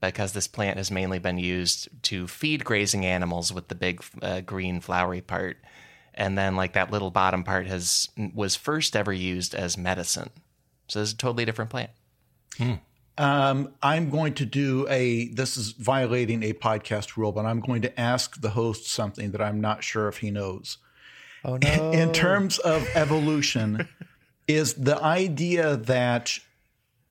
[0.01, 4.41] because this plant has mainly been used to feed grazing animals with the big uh,
[4.41, 5.59] green flowery part,
[6.15, 10.31] and then like that little bottom part has was first ever used as medicine.
[10.89, 11.91] So is a totally different plant.
[13.17, 15.29] Um, I'm going to do a.
[15.29, 19.41] This is violating a podcast rule, but I'm going to ask the host something that
[19.41, 20.79] I'm not sure if he knows.
[21.45, 21.93] Oh no!
[21.93, 23.89] In terms of evolution,
[24.49, 26.39] is the idea that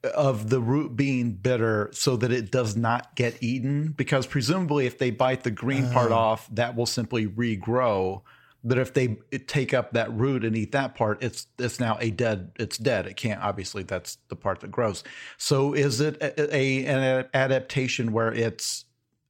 [0.04, 3.94] of the root being bitter so that it does not get eaten?
[3.96, 8.22] Because presumably, if they bite the green part off, that will simply regrow.
[8.64, 12.12] That if they take up that root and eat that part, it's it's now a
[12.12, 12.52] dead.
[12.58, 13.08] It's dead.
[13.08, 13.42] It can't.
[13.42, 15.04] Obviously, that's the part that grows.
[15.38, 18.86] So, is it a, a an adaptation where it's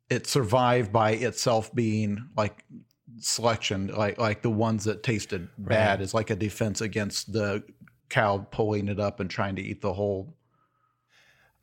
[0.09, 2.63] it survived by itself being like
[3.19, 7.63] selection, like like the ones that tasted bad, is like a defense against the
[8.09, 10.35] cow pulling it up and trying to eat the whole.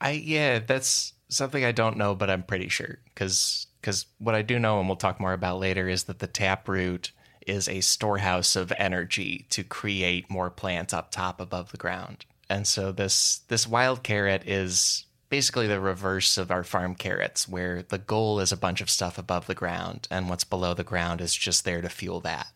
[0.01, 4.43] I yeah, that's something I don't know, but I'm pretty sure because because what I
[4.43, 7.13] do know, and we'll talk more about later, is that the taproot
[7.51, 12.25] is a storehouse of energy to create more plants up top above the ground.
[12.49, 17.83] And so this this wild carrot is basically the reverse of our farm carrots, where
[17.83, 21.21] the goal is a bunch of stuff above the ground, and what's below the ground
[21.21, 22.49] is just there to fuel that.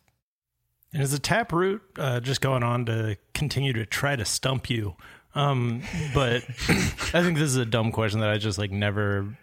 [0.93, 4.95] And is the taproot uh, just going on to continue to try to stump you?
[5.35, 5.81] Um,
[6.13, 6.43] but
[7.13, 9.35] I think this is a dumb question that I just like never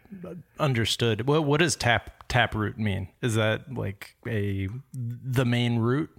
[0.58, 1.26] understood.
[1.26, 3.08] What what does tap tap root mean?
[3.20, 6.10] Is that like a the main root?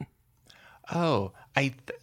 [0.93, 1.99] Oh, I th-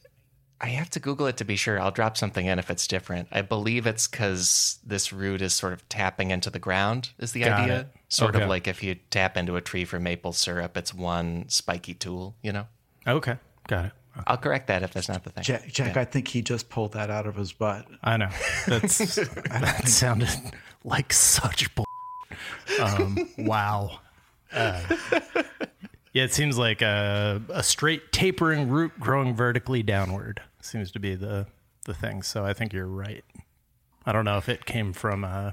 [0.63, 1.81] I have to Google it to be sure.
[1.81, 3.29] I'll drop something in if it's different.
[3.33, 7.11] I believe it's because this root is sort of tapping into the ground.
[7.19, 7.89] Is the Got idea it.
[8.09, 8.43] sort Okay.
[8.45, 12.35] of like if you tap into a tree for maple syrup, it's one spiky tool.
[12.43, 12.67] You know.
[13.07, 13.37] Okay,
[13.69, 13.93] got it.
[14.27, 15.43] I'll correct that if that's not the thing.
[15.45, 17.87] Jack, Jack I think he just pulled that out of his butt.
[18.03, 18.29] I know
[18.67, 20.29] that's that sounded
[20.85, 21.85] like such bull.
[22.81, 24.01] Um, wow.
[24.53, 24.81] Uh,
[26.13, 31.15] yeah, it seems like a, a straight tapering root growing vertically downward seems to be
[31.15, 31.47] the
[31.87, 32.23] the thing.
[32.23, 33.25] So I think you're right.
[34.07, 35.53] I don't know if it came from uh,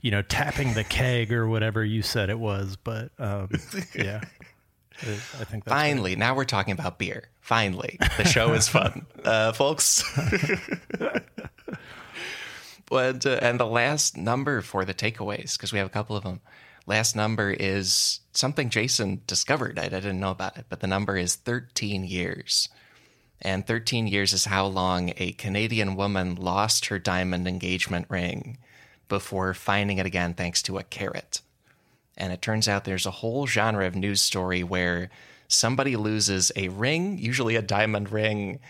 [0.00, 3.48] you know tapping the keg or whatever you said it was, but um,
[3.94, 4.28] yeah, It-
[5.02, 5.88] I think that's right.
[5.88, 7.28] Finally, now we're talking about beer.
[7.40, 10.02] Finally, the show is fun, uh, folks.
[12.88, 16.22] but uh, and the last number for the takeaways because we have a couple of
[16.24, 16.40] them.
[16.86, 19.78] Last number is something Jason discovered.
[19.78, 22.68] I, I didn't know about it, but the number is 13 years.
[23.42, 28.58] And 13 years is how long a Canadian woman lost her diamond engagement ring
[29.08, 31.42] before finding it again thanks to a carrot.
[32.16, 35.10] And it turns out there's a whole genre of news story where
[35.48, 38.60] somebody loses a ring, usually a diamond ring,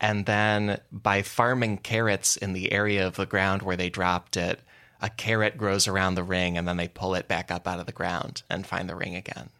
[0.00, 4.60] and then by farming carrots in the area of the ground where they dropped it,
[5.00, 7.86] a carrot grows around the ring and then they pull it back up out of
[7.86, 9.50] the ground and find the ring again.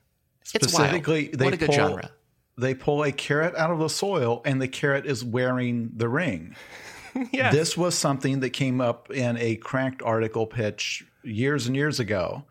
[0.43, 0.71] It's wild.
[0.71, 2.11] Specifically, they What a good pull, genre.
[2.59, 6.57] They pull a carrot out of the soil, and the carrot is wearing the ring.
[7.33, 7.51] Yeah.
[7.51, 12.45] This was something that came up in a cracked article pitch years and years ago.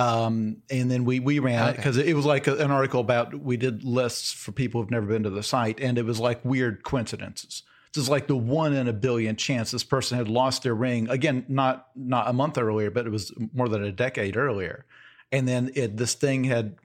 [0.00, 3.34] Um, and then we we ran it because it was like a- an article about
[3.38, 6.42] we did lists for people who've never been to the site, and it was like
[6.44, 7.62] weird coincidences.
[7.92, 11.10] This is like the one in a billion chance this person had lost their ring
[11.10, 14.86] again, not not a month earlier, but it was more than a decade earlier,
[15.32, 16.76] and then it this thing had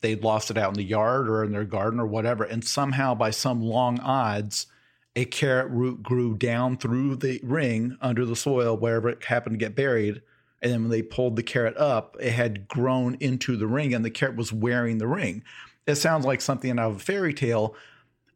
[0.00, 3.14] they'd lost it out in the yard or in their garden or whatever, and somehow
[3.14, 4.66] by some long odds,
[5.14, 9.64] a carrot root grew down through the ring under the soil wherever it happened to
[9.64, 10.22] get buried.
[10.64, 14.02] And then when they pulled the carrot up, it had grown into the ring and
[14.02, 15.44] the carrot was wearing the ring.
[15.86, 17.76] It sounds like something out of a fairy tale.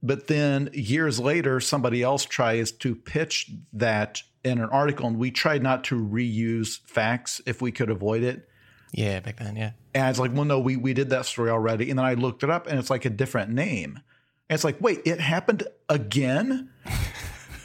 [0.02, 5.30] But then years later, somebody else tries to pitch that in an article, and we
[5.30, 8.48] tried not to reuse facts if we could avoid it.
[8.92, 9.72] Yeah, back then, yeah.
[9.94, 11.90] And it's like, well, no, we, we did that story already.
[11.90, 14.00] And then I looked it up and it's like a different name.
[14.48, 16.70] And it's like, wait, it happened again?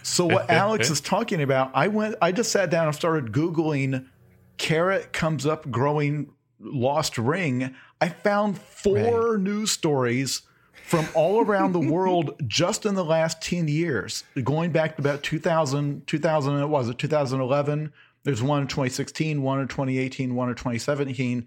[0.03, 4.05] so what Alex is talking about, I went, I just sat down and started Googling
[4.57, 7.75] carrot comes up growing lost ring.
[7.99, 10.43] I found four news stories
[10.85, 15.23] from all around the world just in the last 10 years, going back to about
[15.23, 17.93] 2000, 2000, what was it, 2011.
[18.23, 21.45] There's one in 2016, one in 2018, one in 2017.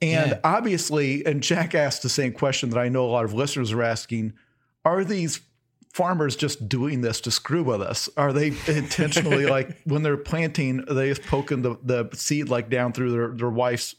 [0.00, 3.72] And obviously, and Jack asked the same question that I know a lot of listeners
[3.72, 4.32] are asking
[4.84, 5.40] are these
[5.92, 8.08] farmers just doing this to screw with us?
[8.16, 12.92] Are they intentionally like when they're planting, they just poking the, the seed like down
[12.92, 13.94] through their, their wife's?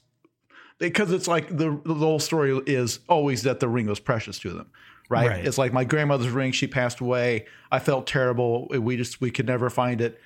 [0.79, 4.49] Because it's like the, the whole story is always that the ring was precious to
[4.49, 4.69] them,
[5.07, 5.29] right?
[5.29, 5.45] Right.
[5.45, 7.45] It's like my grandmother's ring, she passed away.
[7.71, 8.67] I felt terrible.
[8.67, 10.19] We just, we could never find it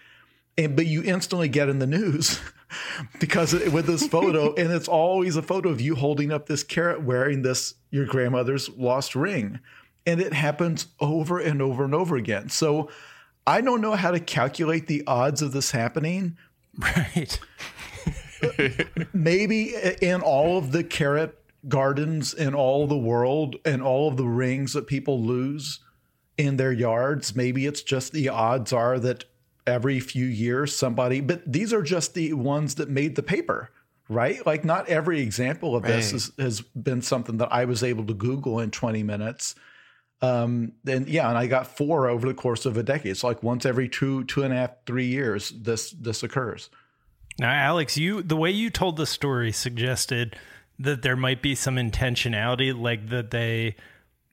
[0.57, 2.39] and but you instantly get in the news
[3.19, 7.01] because with this photo and it's always a photo of you holding up this carrot
[7.01, 9.59] wearing this your grandmother's lost ring
[10.07, 12.89] and it happens over and over and over again so
[13.45, 16.35] i don't know how to calculate the odds of this happening
[16.79, 17.39] Right.
[19.13, 21.37] maybe in all of the carrot
[21.67, 25.79] gardens in all the world and all of the rings that people lose
[26.37, 29.25] in their yards maybe it's just the odds are that
[29.65, 33.69] every few years somebody but these are just the ones that made the paper
[34.07, 36.15] right like not every example of this Right.
[36.15, 39.55] is, has been something that i was able to google in 20 minutes
[40.21, 43.11] Um, then yeah, and I got four over the course of a decade.
[43.11, 46.69] It's like once every two, two and a half, three years, this this occurs.
[47.39, 50.35] Now, Alex, you the way you told the story suggested
[50.79, 53.75] that there might be some intentionality, like that they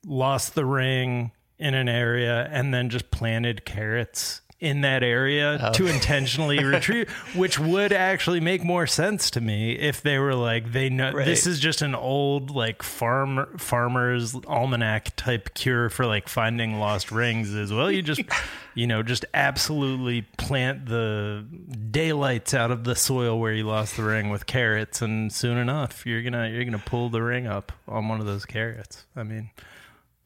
[0.07, 5.73] lost the ring in an area and then just planted carrots in that area oh.
[5.73, 10.73] to intentionally retrieve, which would actually make more sense to me if they were like
[10.73, 11.27] they know right.
[11.27, 17.12] this is just an old like farm farmer's almanac type cure for like finding lost
[17.12, 17.91] rings as well.
[17.91, 18.23] You just
[18.75, 21.45] you know just absolutely plant the
[21.91, 26.07] daylights out of the soil where you lost the ring with carrots, and soon enough
[26.07, 29.05] you're gonna you're gonna pull the ring up on one of those carrots.
[29.15, 29.51] I mean.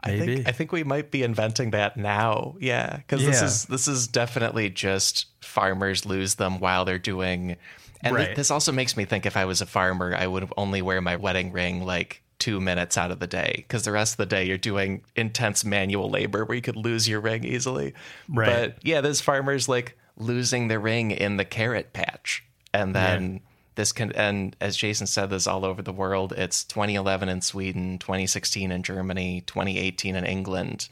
[0.02, 2.56] I think I think we might be inventing that now.
[2.60, 3.30] Yeah, because yeah.
[3.30, 7.56] this is this is definitely just farmers lose them while they're doing.
[8.00, 8.26] And right.
[8.26, 11.00] th- this also makes me think if I was a farmer, I would only wear
[11.00, 14.26] my wedding ring like two minutes out of the day because the rest of the
[14.26, 17.94] day you're doing intense manual labor where you could lose your ring easily.
[18.28, 18.46] Right.
[18.46, 23.32] But yeah, there's farmers like losing the ring in the carrot patch and then.
[23.32, 23.38] Yeah
[23.78, 26.32] this can and as Jason said, this all over the world.
[26.36, 30.88] It's 2011 in Sweden, 2016 in Germany, 2018 in England,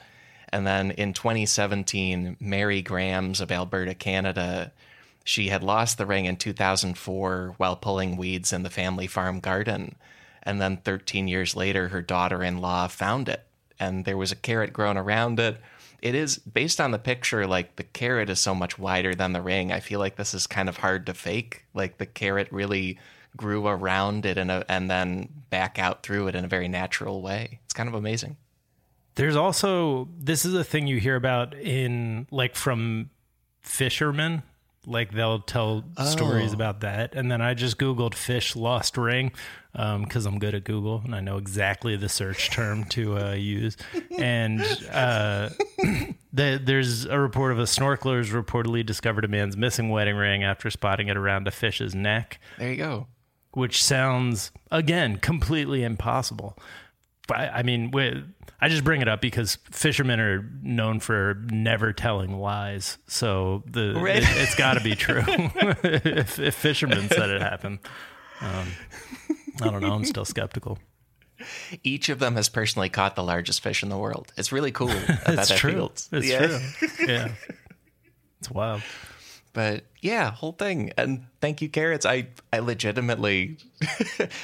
[0.50, 4.70] and then in 2017, Mary Grams of Alberta, Canada.
[5.24, 9.96] She had lost the ring in 2004 while pulling weeds in the family farm garden.
[10.44, 13.42] And then 13 years later, her daughter in law found it.
[13.80, 15.60] And there was a carrot grown around it
[16.02, 19.42] it is based on the picture like the carrot is so much wider than the
[19.42, 21.64] ring i feel like this is kind of hard to fake.
[21.74, 22.98] Like the carrot really
[23.36, 27.60] grew around it and and then back out through it in a very natural way.
[27.64, 28.36] It's kind of amazing.
[29.14, 33.10] There's also this is a thing you hear about in like from
[33.60, 34.42] fishermen
[34.86, 36.04] like they'll tell oh.
[36.04, 37.14] stories about that.
[37.14, 39.32] And then i just googled fish lost ring
[39.72, 43.32] because um, i'm good at google and i know exactly the search term to uh,
[43.32, 43.76] use.
[44.18, 45.50] And uh,
[46.32, 50.44] the, there's a report of a snorkeler who's reportedly discovered a man's missing wedding ring
[50.44, 52.40] after spotting it around a fish's neck.
[52.58, 53.06] There you go.
[53.52, 56.58] Which sounds again completely impossible.
[57.30, 57.90] I, I mean,
[58.60, 62.98] I just bring it up because fishermen are known for never telling lies.
[63.06, 64.16] So the right.
[64.16, 65.22] it, has got to be true.
[65.26, 67.80] if, if, fishermen said it happened,
[68.40, 68.68] um,
[69.60, 69.92] I don't know.
[69.92, 70.78] I'm still skeptical.
[71.82, 74.32] Each of them has personally caught the largest fish in the world.
[74.38, 74.88] It's really cool.
[74.90, 75.90] it's true.
[76.10, 76.46] It's yeah.
[76.46, 76.88] true.
[77.06, 77.32] Yeah,
[78.40, 78.82] it's wild
[79.56, 80.92] but yeah, whole thing.
[80.98, 82.04] And thank you, carrots.
[82.04, 83.56] I I legitimately,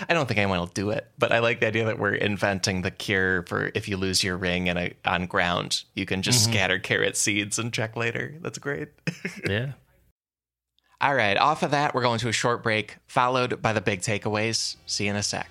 [0.08, 2.80] I don't think anyone will do it, but I like the idea that we're inventing
[2.80, 6.44] the cure for if you lose your ring in a, on ground, you can just
[6.44, 6.54] mm-hmm.
[6.54, 8.36] scatter carrot seeds and check later.
[8.40, 8.88] That's great.
[9.46, 9.72] yeah.
[10.98, 14.00] All right, off of that, we're going to a short break, followed by the big
[14.00, 14.76] takeaways.
[14.86, 15.50] See you in a sec.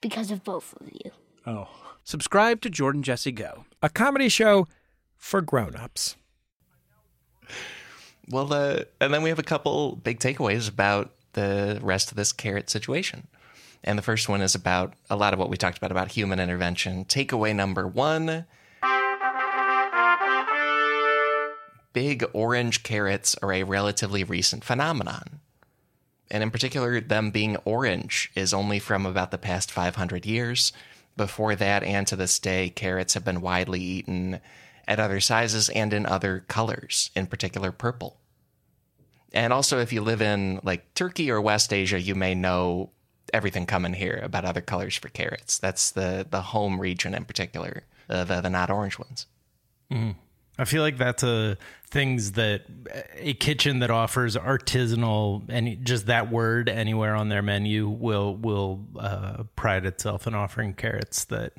[0.00, 1.10] because of both of you.
[1.46, 1.68] Oh.
[2.04, 4.66] Subscribe to Jordan Jesse Go, a comedy show
[5.16, 6.16] for grown-ups.
[8.28, 12.32] Well, uh, and then we have a couple big takeaways about the rest of this
[12.32, 13.26] carrot situation.
[13.82, 16.38] And the first one is about a lot of what we talked about about human
[16.38, 17.04] intervention.
[17.04, 18.46] Takeaway number one
[21.92, 25.40] big orange carrots are a relatively recent phenomenon
[26.30, 30.72] and in particular, them being orange is only from about the past 500 years.
[31.16, 34.40] Before that, and to this day, carrots have been widely eaten
[34.86, 38.18] at other sizes and in other colors, in particular purple.
[39.32, 42.90] And also, if you live in like Turkey or West Asia, you may know
[43.32, 45.58] everything coming here about other colors for carrots.
[45.58, 49.26] That's the the home region in particular, uh, the the not orange ones.
[49.90, 50.16] Mm.
[50.60, 51.56] I feel like that's a
[51.86, 52.62] things that
[53.16, 58.84] a kitchen that offers artisanal and just that word anywhere on their menu will will
[58.98, 61.54] uh, pride itself in offering carrots that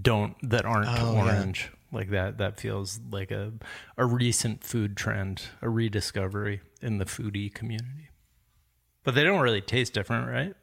[0.00, 1.22] don't that aren't Oh, yeah.
[1.24, 2.38] orange like that.
[2.38, 3.52] That feels like a
[3.98, 8.08] a recent food trend, a rediscovery in the foodie community.
[9.04, 10.54] But they don't really taste different, right?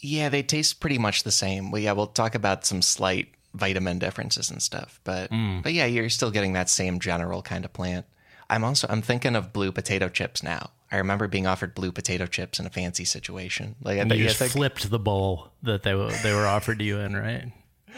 [0.00, 1.70] Yeah, they taste pretty much the same.
[1.70, 5.62] Well, yeah, we'll talk about some slight vitamin differences and stuff, but Mm.
[5.62, 8.06] but yeah, you're still getting that same general kind of plant.
[8.50, 10.70] I'm also I'm thinking of blue potato chips now.
[10.90, 13.76] I remember being offered blue potato chips in a fancy situation.
[13.82, 16.78] Like And you you just think, flipped the bowl that they were, they were offered
[16.80, 17.50] to you in, right?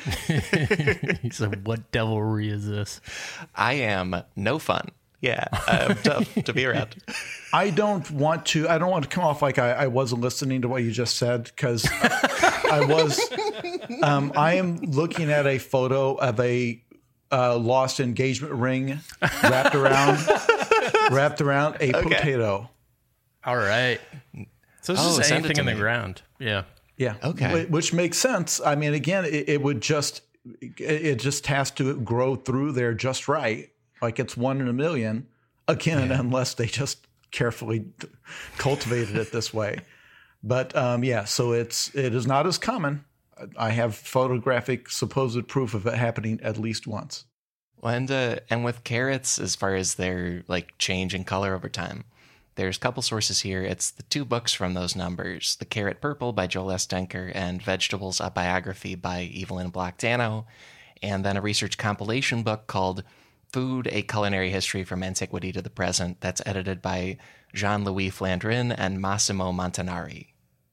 [1.22, 3.00] he said, "What devilry is this?"
[3.54, 4.88] I am no fun.
[5.24, 6.96] Yeah, I'm tough to be around.
[7.52, 8.68] I don't want to.
[8.68, 11.16] I don't want to come off like I, I wasn't listening to what you just
[11.16, 13.20] said because I was.
[14.02, 16.82] Um, I am looking at a photo of a
[17.30, 18.98] uh, lost engagement ring
[19.42, 20.18] wrapped around
[21.10, 22.08] wrapped around a Okay.
[22.16, 22.70] potato.
[23.44, 24.00] All right.
[24.82, 26.22] So it's Oh, just send it anything to in the ground.
[26.38, 26.64] Yeah.
[26.96, 27.16] Yeah.
[27.22, 27.66] Okay.
[27.66, 28.60] Which makes sense.
[28.64, 30.22] I mean, again, it, it would just
[30.62, 33.68] it- it just has to grow through there just right,
[34.04, 35.26] like it's one in a million.
[35.66, 37.86] Again, unless they just carefully
[38.58, 39.80] cultivated it this way.
[40.42, 43.04] But um, yeah, so it's it is not as common.
[43.56, 47.24] I have photographic supposed proof of it happening at least once.
[47.80, 51.68] Well, and uh, and with carrots, as far as their like change in color over
[51.68, 52.04] time,
[52.54, 53.62] there's a couple sources here.
[53.62, 56.86] It's the two books from those numbers: "The Carrot Purple" by Joel S.
[56.86, 60.46] Denker and "Vegetables: A Biography" by Evelyne Bloch Dano,
[61.02, 63.02] and then a research compilation book called
[63.54, 67.18] "Food: A Culinary History from Antiquity to the Present" that's edited by
[67.54, 70.26] Jean-Louis Flandrin and Massimo Montanari.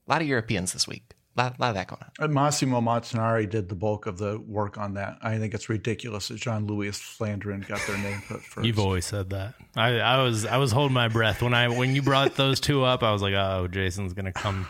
[0.08, 1.14] A lot of Europeans this week.
[1.38, 2.26] A lot, lot of that going on.
[2.26, 5.20] Uh, Massimo Montanari did the bulk of the work on that.
[5.22, 8.66] I think it's ridiculous that Jean Louis Flandrin got their name put first.
[8.66, 9.54] You've always said that.
[9.76, 12.84] I, I was I was holding my breath when I when you brought those two
[12.84, 13.04] up.
[13.04, 14.68] I was like, oh, Jason's gonna come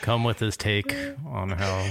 [0.00, 0.94] come with his take
[1.26, 1.90] on how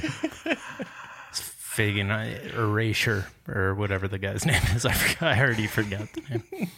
[1.73, 4.85] Fagan erasure or whatever the guy's name is.
[4.85, 5.37] I forgot.
[5.37, 6.69] I already forgot the name.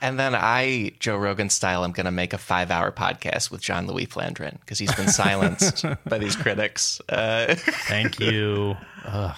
[0.00, 3.60] And then I, Joe Rogan style, I'm going to make a five hour podcast with
[3.60, 7.02] John Louis Flandrin because he's been silenced by these critics.
[7.08, 8.76] Uh, Thank you.
[9.04, 9.36] Ugh.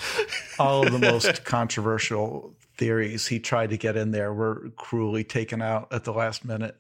[0.59, 5.61] all of the most controversial theories he tried to get in there were cruelly taken
[5.61, 6.77] out at the last minute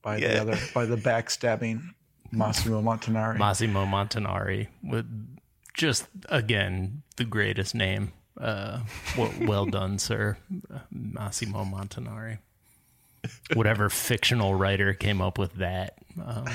[0.00, 1.82] by the other by the backstabbing
[2.30, 3.36] Massimo Montanari.
[3.36, 5.06] Massimo Montanari with
[5.80, 8.12] just again the greatest name.
[8.38, 8.80] Uh,
[9.16, 10.36] well, well done, sir,
[10.90, 12.38] Massimo Montanari.
[13.54, 15.96] Whatever fictional writer came up with that.
[16.22, 16.46] Um,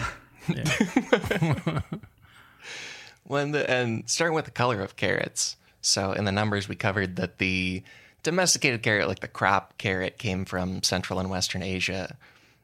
[0.47, 1.81] yeah.
[3.23, 5.57] when the, and starting with the color of carrots.
[5.81, 7.83] So in the numbers, we covered that the
[8.23, 12.17] domesticated carrot, like the crop carrot, came from Central and Western Asia.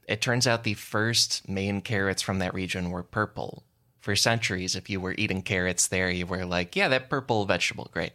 [0.08, 3.64] It turns out the first main carrots from that region were purple.
[4.02, 7.90] For centuries, if you were eating carrots there, you were like, yeah, that purple vegetable,
[7.94, 8.14] great.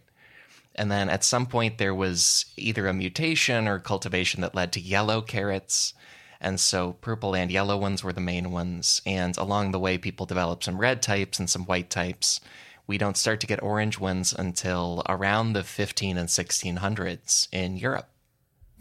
[0.74, 4.80] And then at some point, there was either a mutation or cultivation that led to
[4.80, 5.94] yellow carrots.
[6.40, 9.00] And so purple and yellow ones were the main ones.
[9.06, 12.40] And along the way, people developed some red types and some white types.
[12.86, 18.10] We don't start to get orange ones until around the 15 and 1600s in Europe.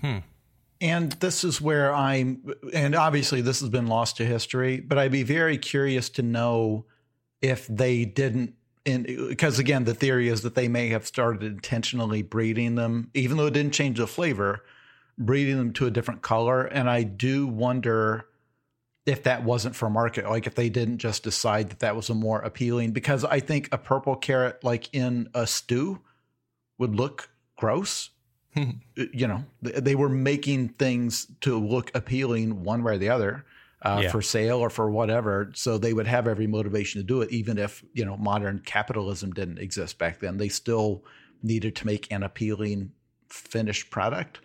[0.01, 0.17] Hmm.
[0.81, 5.11] And this is where I'm, and obviously this has been lost to history, but I'd
[5.11, 6.85] be very curious to know
[7.41, 12.75] if they didn't, because again, the theory is that they may have started intentionally breeding
[12.75, 14.63] them, even though it didn't change the flavor,
[15.17, 16.63] breeding them to a different color.
[16.63, 18.27] And I do wonder
[19.05, 22.15] if that wasn't for market, like if they didn't just decide that that was a
[22.15, 26.01] more appealing, because I think a purple carrot, like in a stew,
[26.77, 28.09] would look gross.
[28.53, 28.69] Hmm.
[28.95, 33.45] You know they were making things to look appealing one way or the other
[33.81, 34.11] uh, Yeah.
[34.11, 37.57] for sale or for whatever so they would have every motivation to do it even
[37.57, 41.03] if you know modern capitalism didn't exist back then they still
[41.43, 42.91] needed to make an appealing
[43.29, 44.39] finished product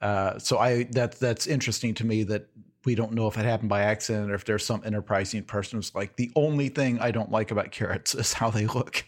[0.00, 2.46] uh, so i that that's interesting to me that
[2.84, 5.94] we don't know if it happened by accident or if there's some enterprising person who's
[5.94, 9.04] like the only thing i don't like about carrots is how they look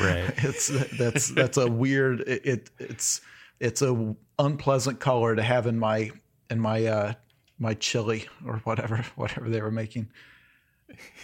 [0.00, 0.32] Right.
[0.38, 3.20] it's that's that's a weird it, it it's
[3.60, 6.10] it's a unpleasant color to have in my
[6.50, 7.12] in my uh
[7.58, 10.08] my chili or whatever whatever they were making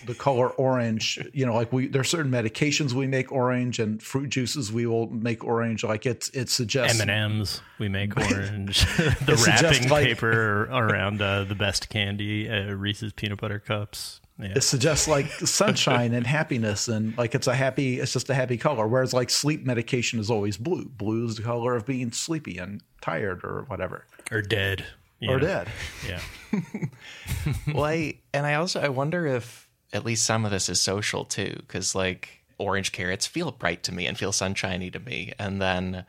[0.06, 1.18] the color orange.
[1.32, 5.08] You know, like we there's certain medications we make orange, and fruit juices we will
[5.10, 5.84] make orange.
[5.84, 8.80] Like it's it suggests M and M's we make orange.
[8.96, 14.20] the wrapping like- paper around uh, the best candy, uh, Reese's peanut butter cups.
[14.38, 14.54] Yeah.
[14.56, 18.56] it suggests like sunshine and happiness and like it's a happy it's just a happy
[18.56, 22.56] color whereas like sleep medication is always blue blue is the color of being sleepy
[22.58, 24.84] and tired or whatever or dead.
[25.28, 25.46] Or know.
[25.46, 25.68] dead
[26.06, 26.20] Yeah.
[27.72, 31.24] well, I, and I also I wonder if at least some of this is social
[31.24, 35.60] too, because like orange carrots feel bright to me and feel sunshiny to me, and
[35.60, 36.04] then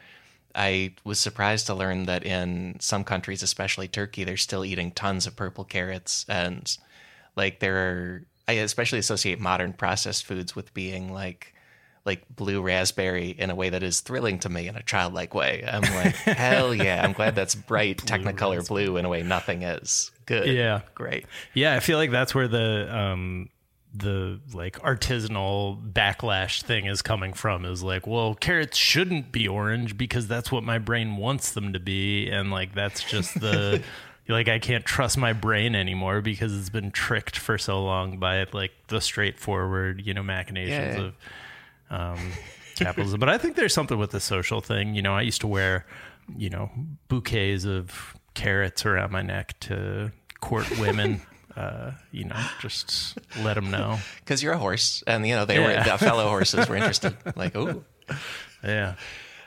[0.56, 5.26] I was surprised to learn that in some countries, especially Turkey, they're still eating tons
[5.26, 6.76] of purple carrots, and
[7.36, 11.53] like there are I especially associate modern processed foods with being like
[12.06, 15.64] like blue raspberry in a way that is thrilling to me in a childlike way.
[15.66, 17.04] I'm like, hell yeah!
[17.04, 20.12] I'm glad that's bright Technicolor blue in a way nothing is.
[20.26, 20.48] Good.
[20.48, 20.82] Yeah.
[20.96, 21.26] Great.
[21.54, 23.50] Yeah, I feel like that's where the um
[23.96, 29.98] the like artisanal backlash thing is coming from is like, well, carrots shouldn't be orange
[29.98, 33.84] because that's what my brain wants them to be and like that's just the
[34.28, 38.46] like I can't trust my brain anymore because it's been tricked for so long by
[38.52, 41.04] like the straightforward, you know, machinations Yeah.
[41.04, 41.14] of
[41.94, 42.20] um,
[42.76, 43.20] capitalism.
[43.20, 44.96] but I think there's something with the social thing.
[44.96, 45.86] You know, I used to wear,
[46.38, 46.70] you know,
[47.08, 51.22] bouquets of carrots around my neck to court women.
[51.56, 54.00] uh, you know, just let them know.
[54.20, 55.84] because you're a horse, and you know they Yeah.
[55.86, 57.16] were the fellow horses were interested.
[57.36, 57.84] Like, oh,
[58.64, 58.96] Yeah.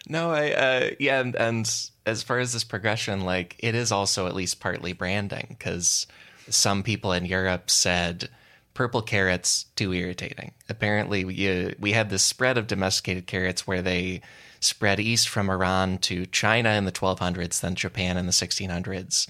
[0.08, 1.68] no, I, uh, yeah, and, and
[2.06, 6.06] as far as this progression, like it is also at least partly branding because
[6.48, 8.28] some people in Europe said
[8.76, 10.52] purple carrots too irritating.
[10.68, 14.20] Apparently, we uh, we had this spread of domesticated carrots where they
[14.60, 19.28] spread east from Iran to China in the 1200s, then Japan in the 1600s.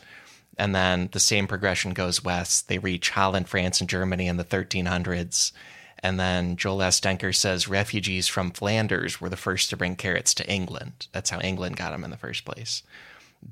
[0.59, 2.69] And then the same progression goes west.
[2.69, 5.53] They reach Holland, France, and Germany in the 1300s.
[6.01, 7.01] And then Joel S.
[7.01, 11.07] Denker says refugees from Flanders were the first to bring carrots to England.
[11.13, 12.83] That's how England got them in the first place.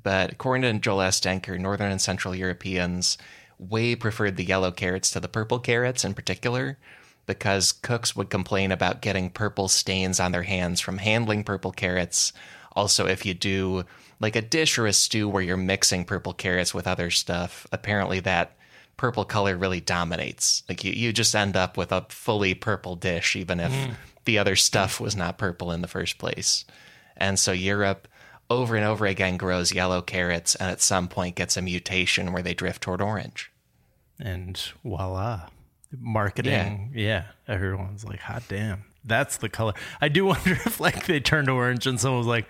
[0.03, 1.19] But according to Joel S.
[1.19, 3.17] Denker, Northern and Central Europeans
[3.57, 6.77] way preferred the yellow carrots to the purple carrots in particular
[7.25, 12.33] because cooks would complain about getting purple stains on their hands from handling purple carrots.
[12.75, 13.83] Also, if you do
[14.19, 18.19] like a dish or a stew where you're mixing purple carrots with other stuff, apparently
[18.19, 18.55] that
[18.97, 20.63] purple color really dominates.
[20.69, 23.95] Like you, you just end up with a fully purple dish, even if mm.
[24.25, 26.65] the other stuff was not purple in the first place.
[27.17, 28.07] And so Europe
[28.49, 32.43] over and over again grows yellow carrots and at some point gets a mutation where
[32.43, 33.51] they drift toward orange.
[34.19, 35.47] And voila.
[35.97, 36.91] Marketing.
[36.93, 37.25] Yeah.
[37.47, 38.83] Everyone's like, hot damn.
[39.03, 39.73] That's the color.
[40.01, 42.47] I do wonder if like they turned orange and someone was like,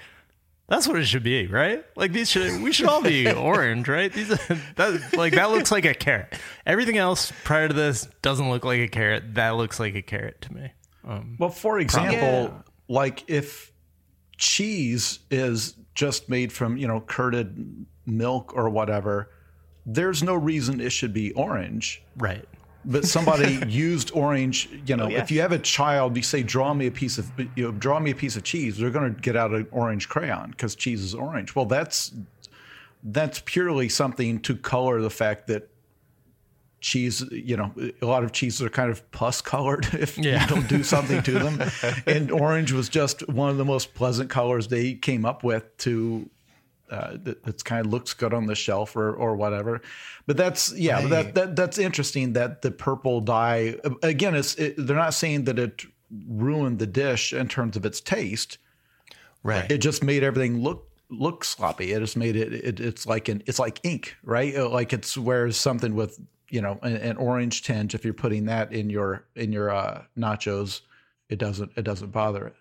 [0.67, 1.85] that's what it should be, right?
[1.95, 4.11] Like these should we should all be orange, right?
[4.11, 6.33] These are, that like that looks like a carrot.
[6.65, 9.35] Everything else prior to this doesn't look like a carrot.
[9.35, 10.71] That looks like a carrot to me.
[11.03, 13.71] Um, Well, for example, like if
[14.37, 19.29] cheese is just made from, you know, curded milk or whatever,
[19.85, 22.03] there's no reason it should be orange.
[22.17, 22.47] right.
[22.87, 25.17] But somebody used orange, you know, oh, yeah.
[25.17, 27.99] if you have a child, you say, draw me a piece of, you know, draw
[27.99, 31.01] me a piece of cheese, they're going to get out an orange crayon because cheese
[31.01, 31.55] is orange.
[31.55, 32.13] Well, that's,
[33.03, 35.67] that's purely something to color the fact that
[36.81, 37.71] cheese, you know,
[38.01, 40.41] a lot of cheeses are kind of pus colored if Yeah.
[40.43, 41.61] you don't do something to them.
[42.07, 46.29] and orange was just one of the most pleasant colors they came up with to
[46.91, 49.81] uh, that that's kind of looks good on the shelf or or whatever.
[50.27, 54.35] But that's yeah, but that, that that's interesting that the purple dye again.
[54.35, 55.83] It's it, they're not saying that it
[56.27, 58.59] ruined the dish in terms of its taste.
[59.41, 59.69] Right.
[59.71, 61.91] It just made everything look look sloppy.
[61.93, 64.55] It just made it, it it's like an it's like ink, right?
[64.55, 66.19] Like it's whereas something with
[66.49, 67.93] you know an, an orange tinge.
[67.95, 70.81] If you're putting that in your in your uh, nachos,
[71.29, 72.55] it doesn't it doesn't bother it.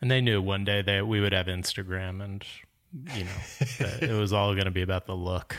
[0.00, 2.44] And they knew one day that we would have Instagram and
[3.14, 3.30] you know,
[3.80, 5.56] that it was all going to be about the look.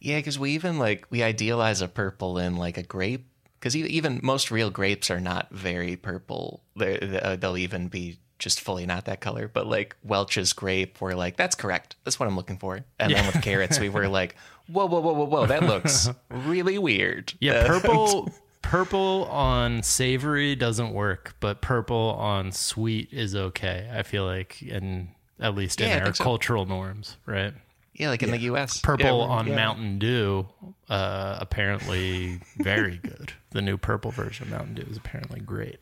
[0.00, 3.28] Yeah, because we even like we idealize a purple in like a grape.
[3.58, 6.64] Because even most real grapes are not very purple.
[6.76, 9.48] They, they- uh, they'll even be just fully not that color.
[9.48, 11.96] But like Welch's grape, we're like, that's correct.
[12.04, 12.80] That's what I'm looking for.
[12.98, 14.34] And then with carrots, we were like,
[14.66, 17.32] whoa, whoa, whoa, whoa, whoa, that looks really weird.
[17.40, 18.32] Yeah, Uh, purple
[18.62, 23.88] purple on savory doesn't work, but purple on sweet is okay.
[23.92, 25.08] I feel like and
[25.40, 26.24] at least Yeah, I in our think so.
[26.24, 27.54] cultural norms, right?
[27.94, 28.80] yeah, like in the U.S.
[28.80, 29.54] Purple Yeah, on yeah.
[29.56, 30.46] Mountain Dew,
[30.88, 33.32] uh, apparently very good.
[33.50, 35.78] The new purple version of Mountain Dew is apparently great.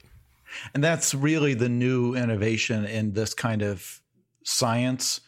[0.74, 4.00] And that's really the new innovation in this kind of
[4.44, 5.20] science,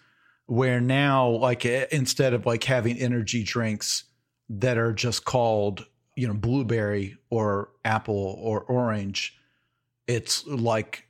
[0.47, 4.05] where now, like, eh, instead of like having energy drinks
[4.49, 9.39] that are just called you know, blueberry or apple or orange,
[10.07, 11.09] it's like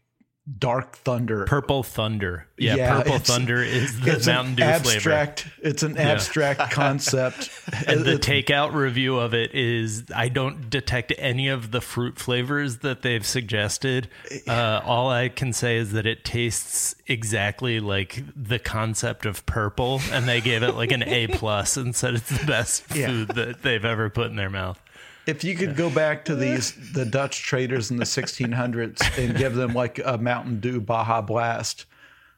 [0.59, 1.45] dark thunder.
[1.45, 2.49] Purple Thunder.
[2.59, 5.57] Yeah, Purple Thunder is the Mountain Dew abstract, flavor.
[5.68, 6.03] It's an Yeah.
[6.03, 7.49] abstract concept.
[7.86, 12.78] And the takeout review of it is I don't detect any of the fruit flavors
[12.78, 14.09] that they've suggested.
[14.49, 20.01] Uh, all I can say is that it tastes exactly like the concept of purple,
[20.11, 23.07] and they gave it like an A plus and said it's the best Yeah.
[23.07, 24.80] food that they've ever put in their mouth.
[25.27, 29.55] If you could go back to these the Dutch traders in the 1600s and give
[29.55, 31.87] them like a Mountain Dew Baja Blast,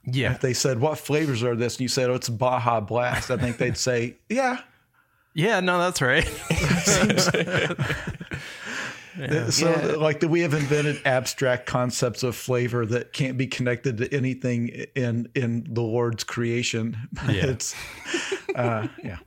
[0.04, 0.32] Yeah.
[0.32, 3.36] if they said what flavors are this, and you said oh it's Baja Blast, I
[3.38, 4.58] think they'd say yeah.
[5.36, 6.26] Yeah, no, that's right.
[9.50, 14.86] So like we have invented abstract concepts of flavor that can't be connected to anything
[14.96, 16.96] in in the Lord's creation.
[17.28, 17.46] Yeah.
[17.46, 17.76] It's
[18.56, 19.18] uh, yeah.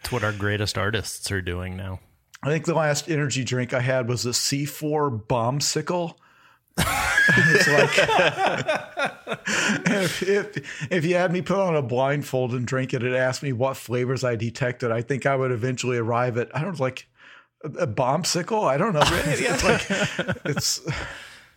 [0.00, 2.00] It's what our greatest artists are doing now.
[2.42, 6.14] I think the last energy drink I had was a C4 bombsicle.
[6.78, 7.90] it's like
[9.86, 13.42] if, if if you had me put on a blindfold and drink it and ask
[13.42, 16.84] me what flavors I detected, I think I would eventually arrive at I don't know,
[16.84, 17.06] like
[17.64, 18.64] a, a bombsicle.
[18.64, 19.02] I don't know.
[19.04, 19.86] It's like
[20.46, 20.80] it's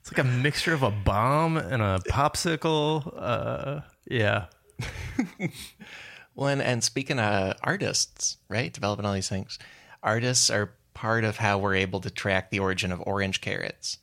[0.02, 3.14] It's like a mixture of a bomb and a popsicle.
[3.16, 4.48] Uh, yeah.
[6.36, 9.60] Well, and, and speaking of artists, right, developing all these things,
[10.04, 13.98] artists are part of how we're able to track the origin of orange carrots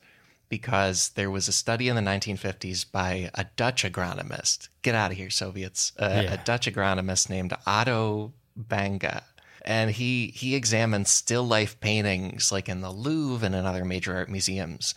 [0.49, 4.67] because there was a study in the 1950s by a Dutch agronomist.
[4.81, 5.93] Get out of here, Soviets.
[5.97, 6.33] Uh, Yeah.
[6.33, 9.23] A Dutch agronomist named Otto Banga.
[9.63, 14.15] And he, he examined still life paintings like in the Louvre and in other major
[14.15, 14.93] art museums.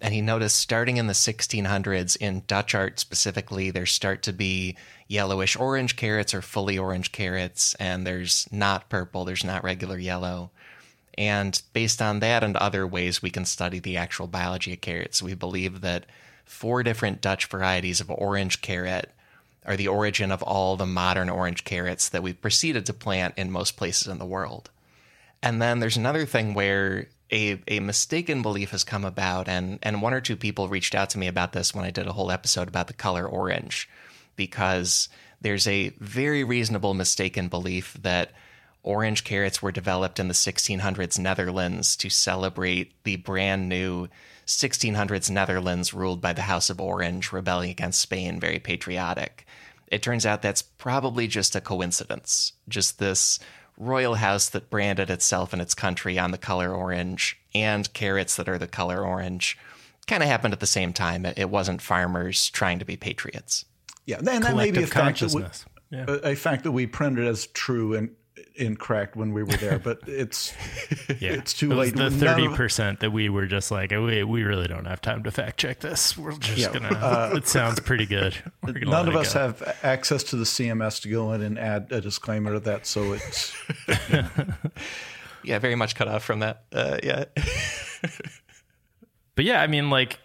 [0.00, 4.76] And he noticed starting in the 1600s in Dutch art specifically, there start to be
[5.08, 10.50] yellowish orange carrots or fully orange carrots, and there's not purple, there's not regular yellow.
[11.16, 15.22] And based on that and other ways, we can study the actual biology of carrots.
[15.22, 16.06] We believe that
[16.44, 19.10] four different Dutch varieties of orange carrot
[19.64, 23.50] are the origin of all the modern orange carrots that we've proceeded to plant in
[23.50, 24.70] most places in the world.
[25.42, 30.00] And then there's another thing where a, a mistaken belief has come about, and, and
[30.00, 32.30] one or two people reached out to me about this when I did a whole
[32.30, 33.88] episode about the color orange,
[34.36, 35.08] because
[35.40, 38.30] there's a very reasonable mistaken belief that
[38.84, 44.06] orange carrots were developed in the 1600s Netherlands to celebrate the brand new
[44.46, 49.44] 1600s Netherlands ruled by the House of Orange, rebelling against Spain, very patriotic.
[49.88, 52.52] It turns out that's probably just a coincidence.
[52.68, 53.40] Just this
[53.76, 58.48] royal house that branded itself and its country on the color orange and carrots that
[58.48, 59.58] are the color orange
[60.06, 61.24] kind of happened at the same time.
[61.26, 63.64] It it wasn't farmers trying to be patriots.
[64.06, 64.18] yeah.
[64.18, 65.64] And that may be a fact that we, consciousness.
[65.90, 66.04] Yeah.
[66.08, 68.10] a, a fact that we printed as true and
[68.56, 70.52] incorrect when we were there, but it's
[71.20, 71.32] Yeah.
[71.32, 71.96] it's too It late.
[71.96, 75.30] the thirty percent that we were just like, we, we really don't have time to
[75.30, 76.16] fact check this.
[76.18, 76.88] We're just Yeah, gonna.
[76.98, 78.36] uh, it sounds pretty good.
[78.66, 79.40] None of us go.
[79.40, 83.12] have access to the CMS to go in and add a disclaimer to that, so
[83.12, 83.54] it's
[85.44, 86.64] Yeah, very much cut off from that.
[86.72, 87.24] Uh, yeah.
[89.36, 90.18] But yeah, I mean, like s-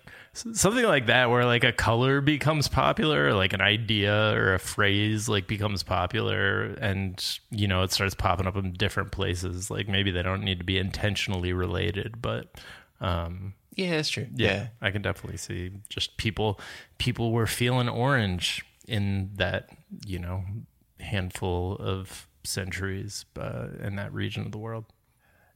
[0.54, 5.30] something like that, where like a color becomes popular, like an idea or a phrase
[5.30, 9.70] like becomes popular, and you know it starts popping up in different places.
[9.70, 12.52] Like maybe they don't need to be intentionally related, but
[13.02, 14.28] um, yeah, it's true.
[14.36, 14.68] yeah, yeah.
[14.82, 16.60] I can definitely see just people
[16.98, 19.70] people were feeling orange in that
[20.06, 20.44] you know
[21.00, 24.86] handful of centuries uh, in that region of the world.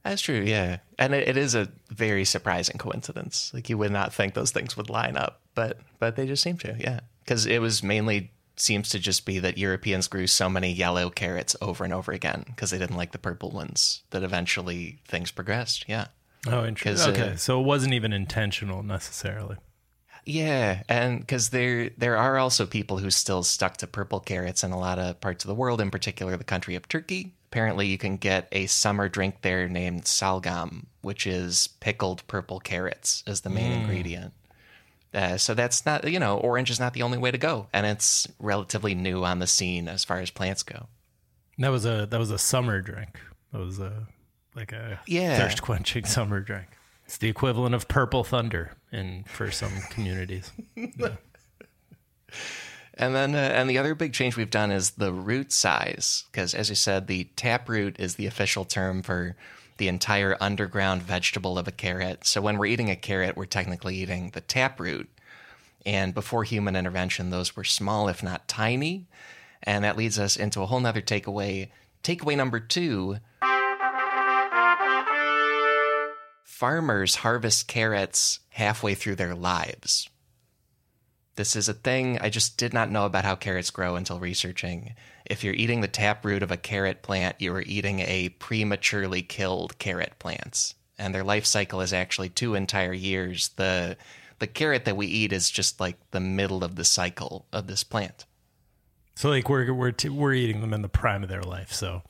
[0.04, 0.78] That's true, yeah.
[0.98, 3.50] And it, it is a very surprising coincidence.
[3.54, 6.58] Like you would not think those things would line up, but but they just seem
[6.58, 7.00] to, yeah.
[7.24, 11.56] Because it was mainly seems to just be that Europeans grew so many yellow carrots
[11.60, 14.02] over and over again because they didn't like the purple ones.
[14.10, 15.86] That eventually things progressed.
[15.88, 16.08] Yeah,
[16.46, 17.08] Oh, interesting.
[17.16, 19.56] uh, Okay, so it wasn't even intentional necessarily.
[20.26, 24.70] yeah, and because there there are also people who still stuck to purple carrots in
[24.72, 27.32] a lot of parts of the world, in particular the country of Turkey.
[27.54, 33.22] Apparently, you can get a summer drink there named salgam, which is pickled purple carrots
[33.28, 34.32] as the main ingredient.
[35.14, 37.86] Uh, so that's not, you know, orange is not the only way to go, and
[37.86, 40.88] it's relatively new on the scene as far as plants go.
[41.58, 43.20] That was a that was a summer drink.
[43.52, 44.08] That was a
[44.56, 45.36] like a Yeah.
[45.36, 46.66] thirst quenching summer drink.
[47.04, 50.50] It's the equivalent of purple thunder in for some communities.
[52.96, 56.54] And then, uh, and the other big change we've done is the root size, because
[56.54, 59.34] as you said, the taproot is the official term for
[59.78, 62.24] the entire underground vegetable of a carrot.
[62.24, 65.08] So when we're eating a carrot, we're technically eating the taproot.
[65.84, 69.06] And before human intervention, those were small, if not tiny.
[69.62, 71.70] And that leads us into a whole nother takeaway.
[72.02, 73.18] Takeaway number two
[76.44, 80.08] farmers harvest carrots halfway through their lives.
[81.36, 84.94] This is a thing I just did not know about how carrots grow until researching.
[85.26, 89.78] If you're eating the taproot of a carrot plant, you are eating a prematurely killed
[89.78, 90.74] carrot plant.
[90.96, 93.50] And their life cycle is actually two entire years.
[93.56, 93.96] The
[94.38, 97.82] the carrot that we eat is just like the middle of the cycle of this
[97.82, 98.26] plant.
[99.16, 101.72] So like we're we're t- we're eating them in the prime of their life.
[101.72, 102.02] So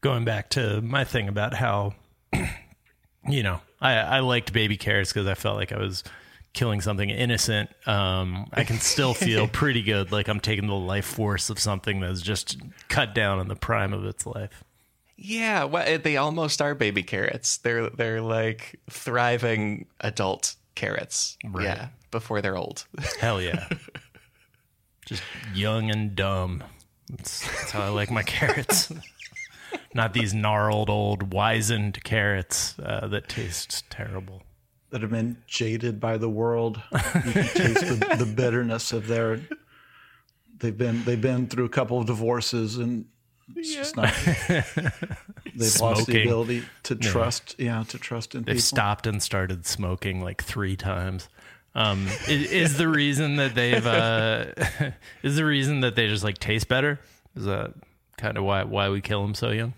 [0.00, 1.94] going back to my thing about how
[3.28, 6.04] you know I I liked baby carrots because I felt like I was
[6.52, 7.70] killing something innocent.
[7.86, 12.00] Um, I can still feel pretty good, like I'm taking the life force of something
[12.00, 14.64] that's just cut down in the prime of its life.
[15.16, 17.56] Yeah, well, they almost are baby carrots.
[17.58, 21.36] They're they're like thriving adult carrots.
[21.44, 21.64] Right.
[21.64, 22.86] Yeah, before they're old.
[23.18, 23.68] Hell yeah.
[25.06, 25.22] Just
[25.54, 26.62] young and dumb.
[27.10, 28.92] That's, that's how I like my carrots.
[29.94, 34.42] Not these gnarled, old, wizened carrots uh, that taste terrible.
[34.90, 36.80] That have been jaded by the world.
[36.92, 39.40] You can taste the, the bitterness of their.
[40.58, 43.06] They've been they've been through a couple of divorces and
[43.56, 44.12] it's just not.
[45.54, 47.56] They've lost the ability to trust.
[47.58, 48.54] Yeah, to trust in people.
[48.54, 48.66] They've people.
[48.66, 51.28] stopped and started smoking like three times.
[51.74, 54.46] Um, is, is the reason that they've uh,
[55.22, 57.00] is the reason that they just like taste better?
[57.36, 57.74] Is that
[58.16, 59.74] kind of why why we kill them so young?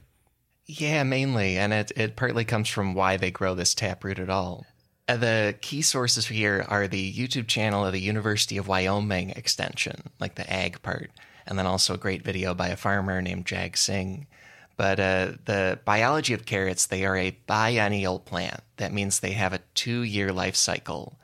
[0.67, 4.67] Yeah, mainly, and it it partly comes from why they grow this taproot at all.
[5.11, 10.05] Uh, the key sources here are the YouTube channel of the University of Wyoming extension,
[10.21, 11.11] like the ag part,
[11.49, 14.29] and then also a great video by a farmer named Jag Singh.
[14.77, 18.61] But uh, the biology of carrots, they are a biennial plant.
[18.77, 21.19] That means they have a two year life cycle.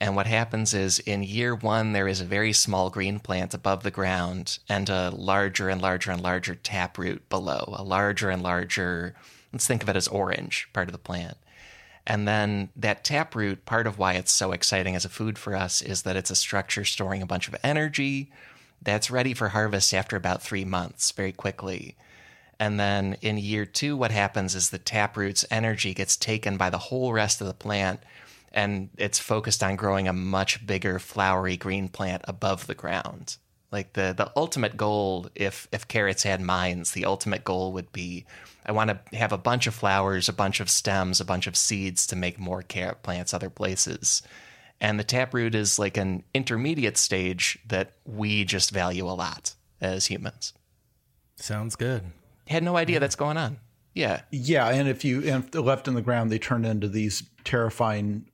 [0.00, 3.84] And what happens is in year one, there is a very small green plant above
[3.84, 9.14] the ground and a larger and larger and larger taproot below, a larger and larger,
[9.52, 11.36] let's think of it as orange part of the plant.
[12.06, 15.80] And then that taproot, part of why it's so exciting as a food for us
[15.80, 18.30] is that it's a structure storing a bunch of energy
[18.80, 21.96] that's ready for harvest after about three months, very quickly.
[22.58, 26.78] And then in year two, what happens is the taproot's energy gets taken by the
[26.78, 28.00] whole rest of the plant
[28.52, 33.36] and it's focused on growing a much bigger flowery green plant above the ground.
[33.72, 38.26] Like the the ultimate goal, if if carrots had minds, the ultimate goal would be
[38.64, 41.56] I want to have a bunch of flowers, a bunch of stems, a bunch of
[41.56, 44.22] seeds to make more carrot plants other places.
[44.80, 50.06] And the taproot is like an intermediate stage that we just value a lot as
[50.06, 50.52] humans.
[51.36, 52.02] Sounds good.
[52.46, 53.58] Had no idea that's going on.
[53.94, 54.22] Yeah.
[54.30, 58.26] Yeah, and if you and if left in the ground, they turn into these terrifying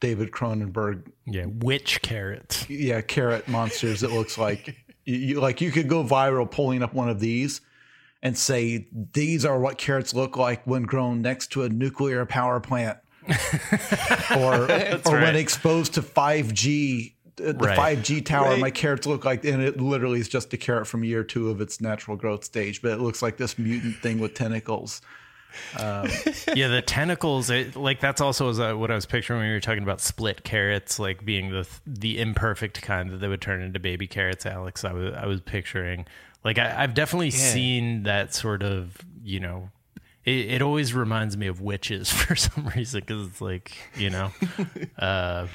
[0.00, 2.68] David Cronenberg, Yeah, witch carrots.
[2.68, 4.02] yeah, carrot monsters.
[4.02, 7.60] It looks like you, you like you could go viral pulling up one of these
[8.22, 12.60] and say these are what carrots look like when grown next to a nuclear power
[12.60, 12.98] plant,
[14.36, 14.70] or
[15.06, 17.14] or when exposed to five G.
[17.38, 17.76] Uh, the Right.
[17.76, 18.58] five G tower, Right.
[18.60, 21.60] my carrots look like, and it literally is just a carrot from year two of
[21.60, 25.02] its natural growth stage, but it looks like this mutant thing with tentacles.
[25.78, 27.50] Yeah, the tentacles.
[27.50, 30.00] It, like that's also was, uh, what I was picturing when you were talking about
[30.00, 34.46] split carrots, like being the the imperfect kind that they would turn into baby carrots.
[34.46, 36.06] Alex, I was I was picturing.
[36.44, 39.70] Like I, I've definitely seen that sort of you know.
[40.24, 44.32] It, it always reminds me of witches for some reason because it's like you know,
[44.98, 45.46] uh,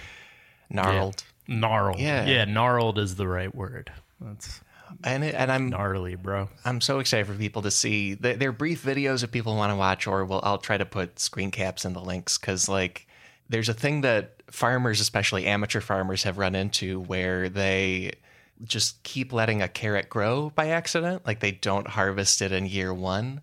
[0.69, 1.23] Gnarled.
[1.47, 1.99] yeah, gnarled.
[1.99, 2.25] Yeah.
[2.25, 3.91] yeah, gnarled is the right word.
[4.21, 4.61] That's
[5.03, 6.49] And it, and I'm gnarly, bro.
[6.63, 8.13] I'm so excited for people to see.
[8.13, 11.19] They- They're brief videos if people want to watch, or we'll, I'll try to put
[11.19, 13.07] screen caps in the links because, like,
[13.49, 18.13] there's a thing that farmers, especially amateur farmers, have run into where they
[18.63, 21.25] just keep letting a carrot grow by accident.
[21.25, 23.41] Like, they don't harvest it in year one.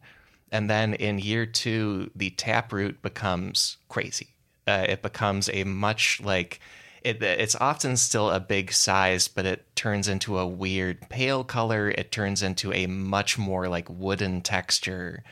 [0.50, 4.28] And then in year two, the taproot becomes crazy.
[4.66, 6.60] Uh, it becomes a much like
[7.02, 11.90] it, it's often still a big size, but it turns into a weird pale color.
[11.90, 15.22] It turns into a much more like wooden texture.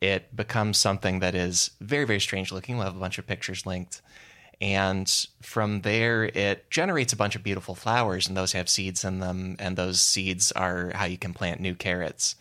[0.00, 2.76] It becomes something that is very, very strange looking.
[2.76, 4.02] We'll have a bunch of pictures linked.
[4.60, 5.08] And
[5.42, 9.56] from there, it generates a bunch of beautiful flowers, and those have seeds in them.
[9.58, 12.36] And those seeds are how you can plant new carrots.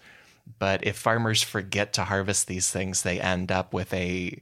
[0.60, 4.42] But if farmers forget to harvest these things, they end up with a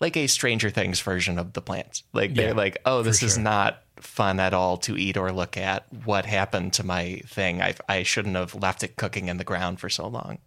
[0.00, 2.02] like a Stranger Things version of the plants.
[2.12, 3.42] Like they're Yeah, like, oh, this is sure.
[3.42, 5.86] not fun at all to eat or look at.
[6.04, 7.60] What happened to my thing?
[7.62, 10.38] I I shouldn't have left it cooking in the ground for so long.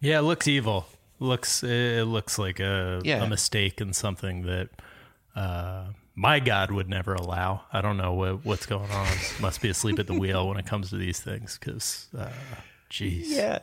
[0.00, 0.86] Yeah, it looks evil.
[1.18, 3.22] Looks it looks like a, Yeah.
[3.22, 4.68] a mistake and something that
[5.36, 7.62] uh, my God would never allow.
[7.72, 9.06] I don't know what, what's going on.
[9.40, 11.58] Must be asleep at the wheel when it comes to these things.
[11.58, 12.28] Because, uh,
[12.90, 13.60] jeez, Yeah.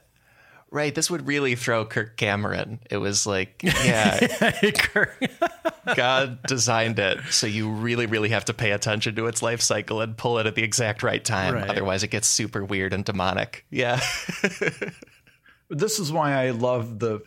[0.70, 2.80] Right, this would really throw Kirk Cameron.
[2.90, 4.52] It was like, yeah,
[5.96, 10.02] God designed it, so you really, really have to pay attention to its life cycle
[10.02, 11.54] and pull it at the exact right time.
[11.54, 11.70] Right.
[11.70, 13.66] Otherwise, it gets super weird and demonic.
[13.70, 14.02] Yeah.
[15.70, 17.22] This is why I love the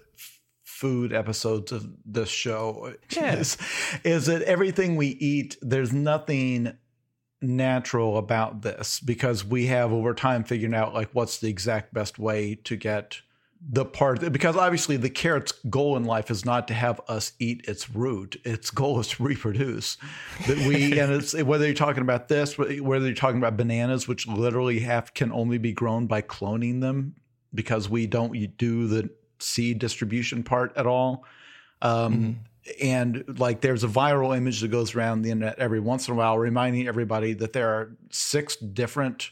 [0.64, 2.95] food episodes of this show.
[3.14, 3.36] Yeah.
[3.36, 3.59] Is,
[4.03, 6.76] is that everything we eat, there's nothing
[7.43, 12.18] natural about this because we have over time figured out like what's the exact best
[12.18, 13.20] way to get
[13.68, 17.64] the part because obviously the carrot's goal in life is not to have us eat
[17.68, 18.40] its root.
[18.44, 19.98] Its goal is to reproduce.
[20.46, 24.26] That we and it's whether you're talking about this whether you're talking about bananas which
[24.26, 27.16] literally have can only be grown by cloning them
[27.54, 31.24] because we don't do the seed distribution part at all.
[31.82, 32.40] Um,
[32.80, 36.16] and like there's a viral image that goes around the internet every once in a
[36.16, 39.30] while reminding everybody that there are six different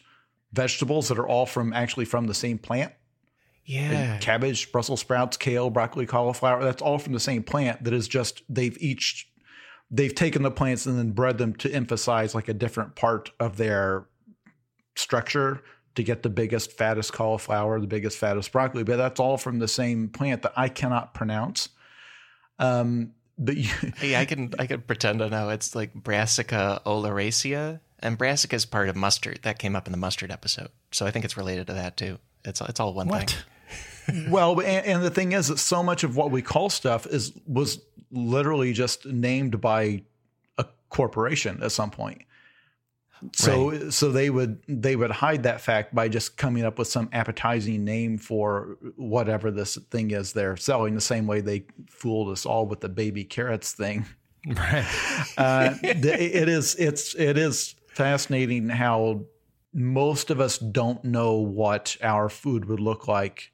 [0.52, 2.92] vegetables that are all from actually from the same plant
[3.68, 4.16] Yeah.
[4.18, 6.64] cabbage, Brussels sprouts, kale, broccoli, cauliflower.
[6.64, 7.84] That's all from the same plant.
[7.84, 9.30] That is just they've each
[9.90, 13.56] they've taken the plants and then bred them to emphasize like a different part of
[13.58, 14.06] their
[14.96, 15.62] structure
[15.94, 18.84] to get the biggest, fattest cauliflower, the biggest, fattest broccoli.
[18.84, 21.68] But that's all from the same plant that I cannot pronounce.
[22.58, 27.80] Um, but you, Hey, I can I can pretend to know it's like Brassica oleracea,
[28.00, 29.40] and Brassica is part of mustard.
[29.42, 32.18] That came up in the mustard episode, so I think it's related to that too.
[32.44, 33.30] It's it's all one What?
[33.30, 33.38] thing.
[34.28, 37.32] well, and, and the thing is that so much of what we call stuff is
[37.46, 37.80] was
[38.10, 40.02] literally just named by
[40.56, 42.22] a corporation at some point.
[43.34, 47.08] So so they would they would hide that fact by just coming up with some
[47.12, 50.94] appetizing name for whatever this thing is they're selling.
[50.94, 54.06] The same way they fooled us all with the baby carrots thing.
[54.46, 54.86] Right.
[55.36, 59.24] Uh, it is it's it is fascinating how
[59.72, 63.52] most of us don't know what our food would look like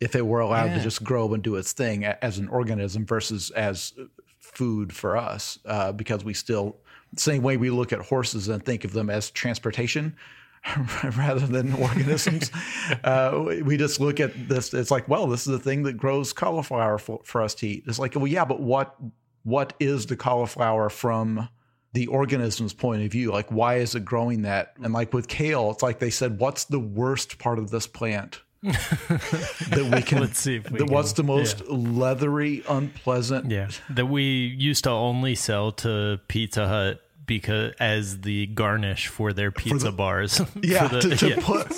[0.00, 3.50] if it were allowed to just grow and do its thing as an organism versus
[3.50, 3.92] as
[4.38, 6.76] food for us uh, because we still
[7.16, 10.16] same way we look at horses and think of them as transportation
[11.16, 12.50] rather than organisms
[13.04, 16.32] uh, we just look at this it's like well this is the thing that grows
[16.32, 17.84] cauliflower for, for us to eat.
[17.86, 18.96] It's like well yeah but what
[19.42, 21.48] what is the cauliflower from
[21.92, 23.30] the organism's point of view?
[23.30, 24.74] Like why is it growing that?
[24.82, 28.40] And like with kale it's like they said what's the worst part of this plant
[28.72, 33.68] that we can Let's see if we that what's the can- most leathery unpleasant Yeah,
[33.90, 39.50] that we used to only sell to Pizza Hut because as the garnish for their
[39.50, 40.40] pizza bars.
[40.62, 41.36] yeah, the- to, to yeah.
[41.40, 41.68] put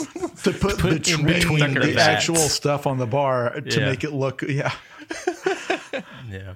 [0.44, 2.08] to put, Put in between, between the the vats.
[2.28, 3.86] actual stuff on the bar to Yeah.
[3.88, 4.72] make it look yeah
[6.30, 6.54] yeah.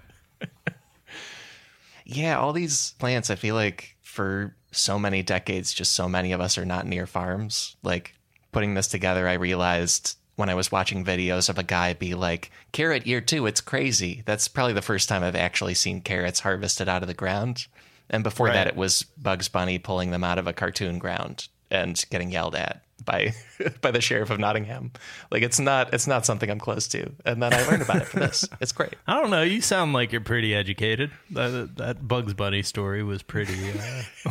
[2.05, 3.31] Yeah, all these plants.
[3.31, 7.07] I feel like for so many decades, just so many of us are not near
[7.07, 7.77] farms.
[7.85, 8.15] Like
[8.53, 12.51] putting this together, I realized when I was watching videos of a guy be like,
[12.73, 16.89] "Carrot year two, it's crazy." That's probably the first time I've actually seen carrots harvested
[16.89, 17.67] out of the ground.
[18.13, 18.55] And before Right.
[18.55, 22.57] that, it was Bugs Bunny pulling them out of a cartoon ground and getting yelled
[22.57, 23.33] at by
[23.81, 24.91] by the sheriff of Nottingham.
[25.31, 27.13] Like it's not it's not something I'm close to.
[27.25, 28.45] And then I learned about it for this.
[28.61, 28.95] It's great.
[29.07, 29.43] I don't know.
[29.43, 31.13] You sound like you're pretty educated.
[31.31, 33.71] That, that Bugs Bunny story was pretty.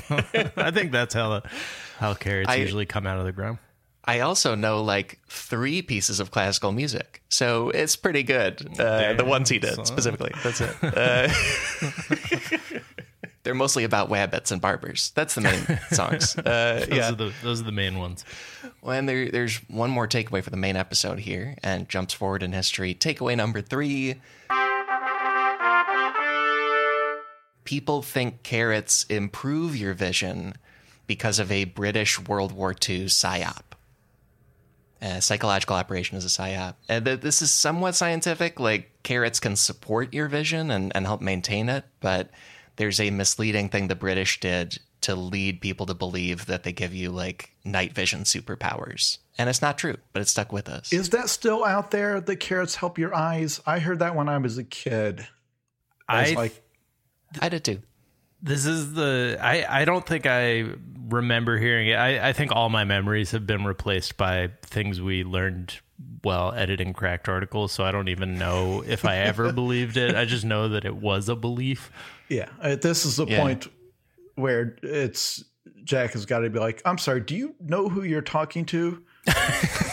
[0.09, 0.21] Uh,
[0.57, 1.41] I think that's how
[1.99, 3.59] how carrots I- usually come out of the ground.
[4.09, 8.79] I also know like three pieces of classical music, so it's pretty good.
[8.79, 9.85] Uh, the ones he did son.
[9.85, 10.31] specifically.
[10.43, 10.75] That's it.
[10.81, 11.29] Uh,
[13.43, 15.11] they're mostly about wabbits and barbers.
[15.13, 16.35] That's the main songs.
[16.35, 17.09] Uh, Those yeah.
[17.09, 18.25] are the those are the main ones.
[18.81, 22.41] Well, and there, there's one more takeaway for the main episode here, and jumps forward
[22.41, 22.95] in history.
[22.95, 24.15] Takeaway number three.
[27.63, 30.55] People think carrots improve your vision
[31.05, 33.68] because of a British World War II psyop.
[35.01, 36.75] Uh, psychological operation is a psyop.
[36.89, 38.59] Uh, th- this is somewhat scientific.
[38.59, 42.29] Like carrots can support your vision and, and help maintain it, but
[42.75, 46.93] there's a misleading thing the British did to lead people to believe that they give
[46.93, 49.19] you like night vision superpowers.
[49.37, 50.91] And it's not true, but it stuck with us.
[50.91, 54.37] is that still out there that carrots help your eyes i heard that when i
[54.37, 55.25] was a kid
[56.09, 56.63] i was I like
[57.41, 57.81] I did too.
[58.41, 60.65] This is the I I don't think I
[61.09, 61.95] remember hearing it.
[61.95, 65.79] I I think all my memories have been replaced by things we learned
[66.21, 70.15] while editing cracked articles, so I don't even know if I ever believed it.
[70.15, 71.91] I just know that it was a belief.
[72.29, 73.41] yeah uh, this is the Yeah.
[73.41, 73.67] point
[74.35, 75.43] where it's
[75.83, 79.03] jack has got to be like i'm sorry do you know who you're talking to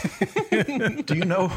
[0.63, 1.53] do you know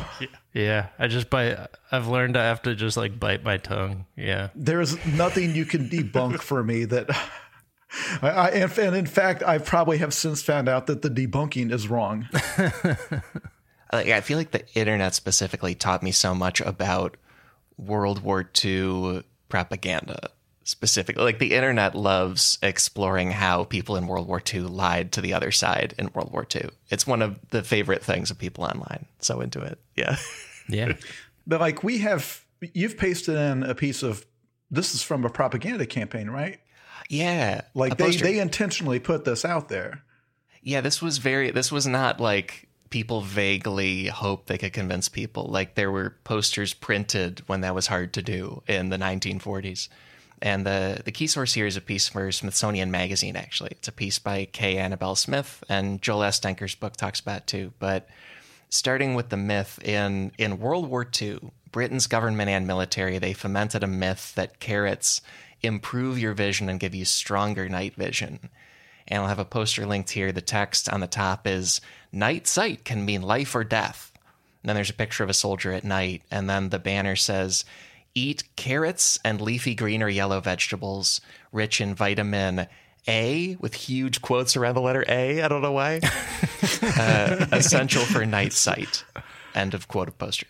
[0.53, 1.57] Yeah, I just bite
[1.91, 4.05] I've learned I have to just like bite my tongue.
[4.15, 4.49] Yeah.
[4.55, 7.09] there's nothing you can debunk for me that
[8.21, 11.71] I, I and, and in fact I probably have since found out that the debunking
[11.71, 12.27] is wrong.
[13.93, 17.17] like, I feel like the internet specifically taught me so much about
[17.77, 20.29] World War II propaganda.
[20.69, 25.33] Specifically, like the internet loves exploring how people in World War II lied to the
[25.33, 26.69] other side in World War II.
[26.91, 29.07] It's one of the favorite things of people online.
[29.17, 29.79] So into it.
[29.95, 30.17] Yeah.
[30.71, 30.93] Yeah.
[31.47, 34.23] But like we have, you've pasted in a piece of
[34.69, 36.59] this is from a propaganda campaign, right?
[37.09, 37.61] Yeah.
[37.73, 38.25] Like they poster.
[38.25, 40.03] they intentionally put this out there.
[40.61, 41.49] Yeah, this was very.
[41.49, 45.47] This was not like people vaguely hoped they could convince people.
[45.47, 49.89] Like there were posters printed when that was hard to do in the 1940s.
[50.41, 53.35] And the the key source here is a piece for Smithsonian Magazine.
[53.35, 54.77] Actually, it's a piece by K.
[54.77, 56.39] Annabelle Smith, and Joel S.
[56.39, 57.73] Denker's book talks about it too.
[57.79, 58.07] But
[58.69, 61.39] starting with the myth in in World War II,
[61.71, 65.21] Britain's government and military they fomented a myth that carrots
[65.61, 68.49] improve your vision and give you stronger night vision.
[69.07, 70.31] And I'll have a poster linked here.
[70.31, 71.81] The text on the top is
[72.11, 74.11] Night sight can mean life or death.
[74.63, 76.23] And then there's a picture of a soldier at night.
[76.31, 77.65] And then the banner says,
[78.15, 82.67] Eat carrots and leafy green or yellow vegetables rich in vitamin
[83.07, 85.41] A, with huge quotes around the letter A.
[85.41, 86.01] I don't know why.
[86.81, 89.03] uh, essential for night sight.
[89.55, 90.47] End of quote of poster.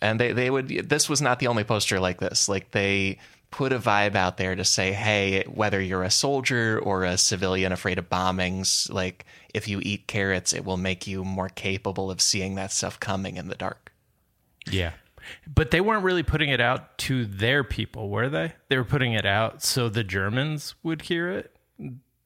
[0.00, 2.48] And they, they would, this was not the only poster like this.
[2.48, 3.18] Like they
[3.52, 7.70] put a vibe out there to say, hey, whether you're a soldier or a civilian
[7.70, 12.20] afraid of bombings, like if you eat carrots, it will make you more capable of
[12.20, 13.92] seeing that stuff coming in the dark.
[14.66, 14.92] Yeah.
[15.46, 18.52] But they weren't really putting it out to their people, were they?
[18.68, 21.56] They were putting it out so the Germans would hear it.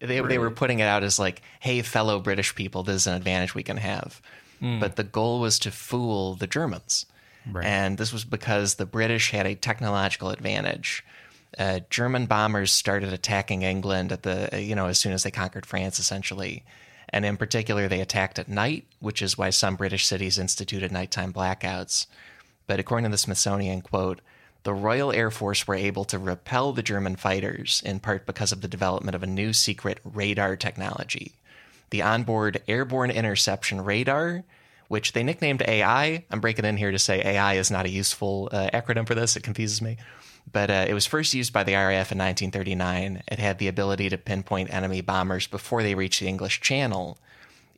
[0.00, 3.14] They, they were putting it out as like, hey, fellow British people, this is an
[3.14, 4.20] advantage we can have.
[4.80, 7.06] But the goal was to fool the Germans.
[7.64, 11.04] And this was because the British had a technological advantage.
[11.56, 15.64] Uh, German bombers started attacking England at the, you know, as soon as they conquered
[15.64, 16.64] France, essentially.
[17.10, 21.32] And in particular, they attacked at night, which is why some British cities instituted nighttime
[21.32, 22.06] blackouts.
[22.66, 24.20] But according to the Smithsonian, quote,
[24.64, 28.62] the Royal Air Force were able to repel the German fighters in part because of
[28.62, 31.34] the development of a new secret radar technology.
[31.90, 34.42] The onboard airborne interception radar,
[34.88, 36.24] which they nicknamed AI.
[36.30, 39.36] I'm breaking in here to say AI is not a useful uh, acronym for this.
[39.36, 39.98] It confuses me.
[40.52, 43.22] But uh, it was first used by the RAF in 1939.
[43.28, 47.18] It had the ability to pinpoint enemy bombers before they reached the English Channel.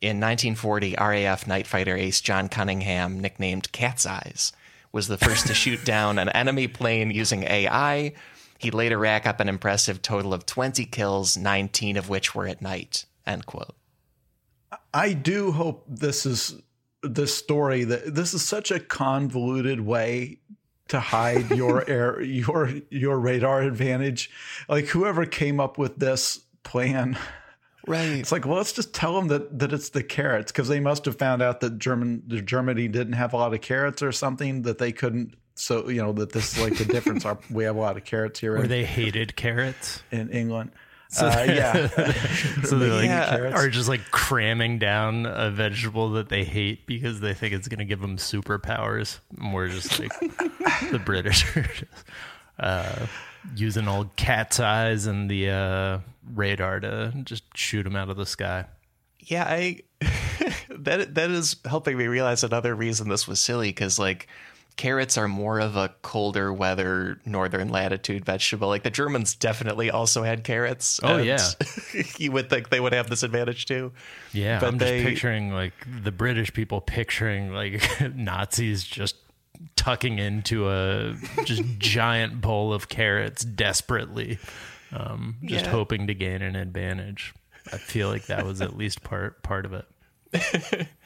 [0.00, 4.52] In 1940, RAF night fighter ace John Cunningham, nicknamed Cat's Eyes,
[4.92, 8.14] was the first to shoot down an enemy plane using AI.
[8.58, 12.60] He'd later rack up an impressive total of 20 kills, 19 of which were at
[12.60, 13.04] night.
[13.26, 13.74] End quote.
[14.92, 16.60] I do hope this is
[17.02, 20.40] this story that this is such a convoluted way
[20.88, 24.30] to hide your air your your radar advantage.
[24.68, 27.18] Like whoever came up with this plan
[27.88, 28.08] Right.
[28.18, 31.04] It's like, well, let's just tell them that that it's the carrots because they must
[31.06, 34.62] have found out that German that Germany didn't have a lot of carrots or something
[34.62, 35.34] that they couldn't.
[35.54, 37.24] So you know that this is like the difference.
[37.24, 40.02] Our, we have a lot of carrots here Or in, they hated carrots.
[40.12, 40.70] in England.
[41.18, 41.88] uh, yeah,
[42.64, 43.52] So they're like Yeah.
[43.54, 47.78] are just like cramming down a vegetable that they hate because they think it's going
[47.78, 49.18] to give them superpowers.
[49.38, 50.12] And we're just like
[50.90, 52.04] the British are just,
[52.60, 53.06] uh,
[53.56, 55.98] using old cat's eyes and the uh,
[56.34, 58.66] radar to just shoot them out of the sky.
[59.20, 59.80] Yeah, I
[60.70, 64.28] that that is helping me realize another reason this was silly because like
[64.76, 68.68] carrots are more of a colder weather northern latitude vegetable.
[68.68, 71.00] Like the Germans definitely also had carrots.
[71.02, 71.40] Oh, yeah.
[72.16, 73.92] you would think they would have this advantage too.
[74.32, 75.72] Yeah, But I'm they- just picturing like
[76.04, 77.82] the British people picturing like
[78.14, 79.16] Nazis just
[79.74, 84.38] tucking into a just giant bowl of carrots desperately,
[84.92, 85.70] um, just Yeah.
[85.70, 87.34] hoping to gain an advantage.
[87.72, 90.88] I feel like that was at least part part of it.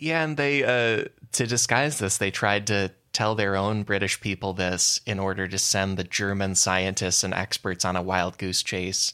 [0.00, 4.52] Yeah, and they uh, to disguise this, they tried to tell their own British people
[4.52, 9.12] this in order to send the German scientists and experts on a wild goose chase.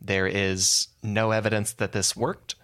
[0.00, 2.54] There is no evidence that this worked,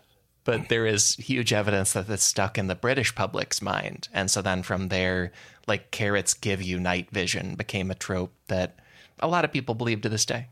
[0.45, 4.07] but there is huge evidence that this stuck in the British public's mind.
[4.13, 5.33] And so then from there,
[5.67, 8.79] like carrots give you night vision became a trope that
[9.19, 10.47] a lot of people believe to this day.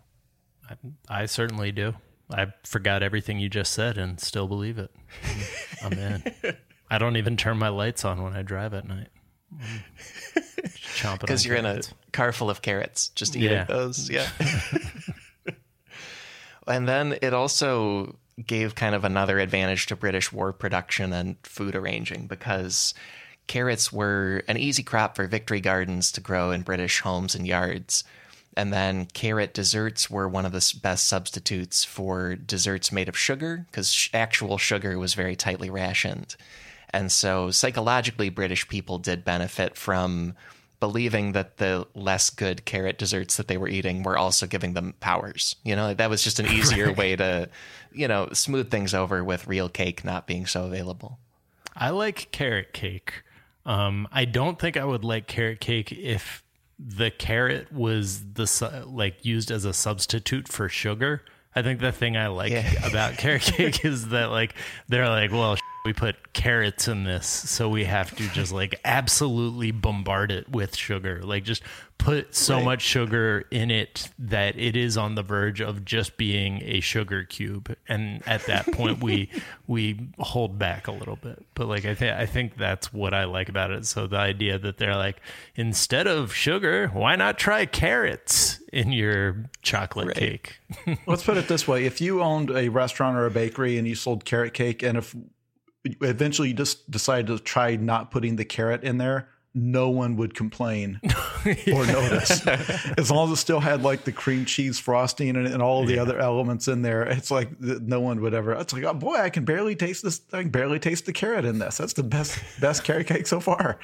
[1.08, 1.94] I certainly do.
[2.30, 4.90] I forgot everything you just said and still believe it.
[5.82, 6.22] I'm in.
[6.90, 9.08] I don't even turn my lights on when I drive at night.
[10.96, 11.80] Chomping Because you're in a
[12.12, 13.64] car full of carrots, just eating Yeah.
[13.64, 14.08] those.
[14.10, 14.28] Yeah.
[16.66, 21.76] and then it also gave kind of another advantage to British war production and food
[21.76, 22.94] arranging because
[23.46, 28.02] carrots were an easy crop for victory gardens to grow in British homes and yards.
[28.56, 33.66] And then carrot desserts were one of the best substitutes for desserts made of sugar
[33.70, 36.36] because sh- actual sugar was very tightly rationed.
[36.90, 40.34] And so psychologically, British people did benefit from
[40.78, 44.94] believing that the less good carrot desserts that they were eating were also giving them
[45.00, 45.56] powers.
[45.64, 47.48] You know, that was just an easier way to,
[47.92, 51.18] you know, smooth things over with real cake not being so available.
[51.74, 53.24] I like carrot cake.
[53.66, 56.43] Um, I don't think I would like carrot cake if
[56.78, 61.22] the carrot was the su- like used as a substitute for sugar.
[61.56, 62.86] I think the thing I like Yeah.
[62.86, 64.54] about carrot cake is that like
[64.88, 69.70] they're like, well, we put carrots in this, so we have to just like absolutely
[69.70, 71.20] bombard it with sugar.
[71.22, 71.62] Like just
[71.98, 72.64] put so Right.
[72.64, 77.24] much sugar in it that it is on the verge of just being a sugar
[77.24, 77.76] cube.
[77.86, 79.28] And at that point, we
[79.66, 81.44] we hold back a little bit.
[81.54, 83.84] But like I think I think that's what I like about it.
[83.84, 85.20] So the idea that they're like
[85.54, 90.60] instead of sugar, why not try carrots in your chocolate cake?
[91.06, 93.94] Let's put it this way: if you owned a restaurant or a bakery and you
[93.94, 95.14] sold carrot cake, and if
[95.84, 100.34] eventually you just decided to try not putting the carrot in there, no one would
[100.34, 101.00] complain
[101.46, 102.44] or notice.
[102.98, 105.98] As long as it still had like the cream cheese frosting and, and all the
[105.98, 108.52] other elements in there, it's like no one would ever.
[108.54, 110.20] It's like, oh boy, I can barely taste this.
[110.32, 111.76] I can barely taste the carrot in this.
[111.76, 113.78] That's the best best carrot cake so far.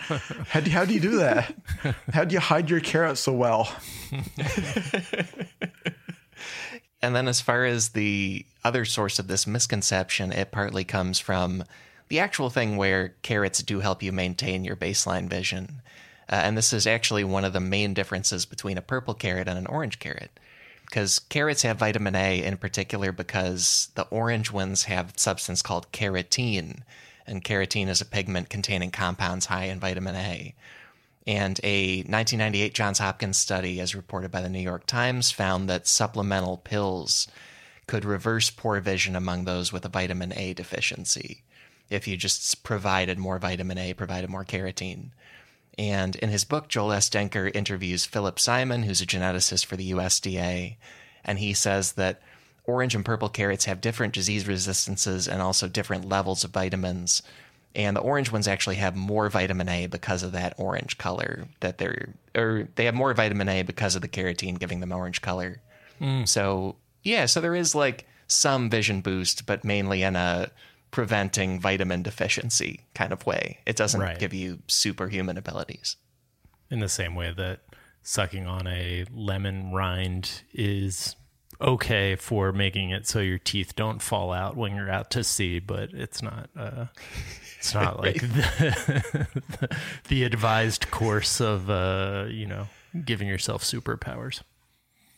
[0.49, 1.55] How do how do you do that?
[2.13, 3.73] How do you hide your carrot so well?
[7.03, 11.65] And then, as far as the other source of this misconception, it partly comes from
[12.11, 15.81] the actual thing where carrots do help you maintain your baseline vision.
[16.29, 19.57] Uh, and this is actually one of the main differences between a purple carrot and
[19.57, 20.39] an orange carrot.
[20.85, 26.83] Because carrots have vitamin A in particular because the orange ones have substance called carotene.
[27.29, 30.55] And carotene is a pigment containing compounds high in vitamin A.
[31.29, 35.87] And a 1998 Johns Hopkins study, as reported by the New York Times, found that
[35.87, 37.29] supplemental pills
[37.87, 41.45] could reverse poor vision among those with a vitamin A deficiency
[41.91, 45.11] if you just provided more vitamin A, provided more carotene.
[45.77, 47.11] And in his book, Joel S.
[47.11, 50.77] Denker interviews Philipp Simon, who's a geneticist for the USDA,
[51.25, 52.21] and he says that
[52.65, 57.23] orange and purple carrots have different disease resistances and also different levels of vitamins.
[57.75, 61.79] And the orange ones actually have more vitamin A because of that orange color that
[61.79, 65.61] they're, or they have more vitamin A because of the carotene giving them orange color.
[66.01, 66.27] Mm.
[66.27, 70.51] So, yeah, so there is like some vision boost, but mainly in a
[70.91, 73.59] preventing vitamin deficiency kind of way.
[73.67, 74.19] It doesn't Right.
[74.19, 75.97] give you superhuman abilities.
[76.71, 77.61] in the same way that
[78.03, 81.17] sucking on a lemon rind is
[81.61, 85.59] okay for making it so your teeth don't fall out when you're out to sea,
[85.59, 86.87] but it's not uh,
[87.59, 89.27] it's not like the,
[90.09, 92.69] the advised course of uh, you know
[93.05, 94.43] giving yourself superpowers.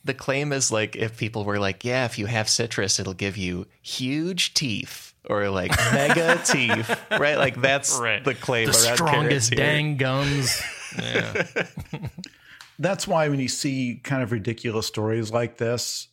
[0.04, 3.36] The claim is like if people were like, yeah, if you have citrus, it'll give
[3.36, 7.36] you huge teeth or like mega teeth, right?
[7.36, 8.66] Like that's the claim.
[8.66, 10.60] The strongest dang gums.
[10.98, 11.46] Yeah.
[12.78, 16.08] that's why when you see kind of ridiculous stories like this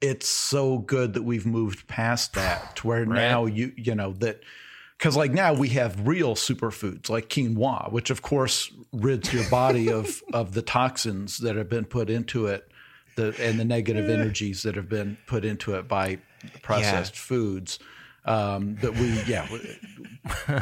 [0.00, 4.40] it's so good that we've moved past that to where now you you know that
[4.96, 9.90] because like now we have real superfoods like quinoa which of course rids your body
[9.90, 12.70] of of the toxins that have been put into it
[13.16, 16.18] the and the negative energies that have been put into it by
[16.62, 17.78] processed foods
[18.28, 19.58] um that we yeah we,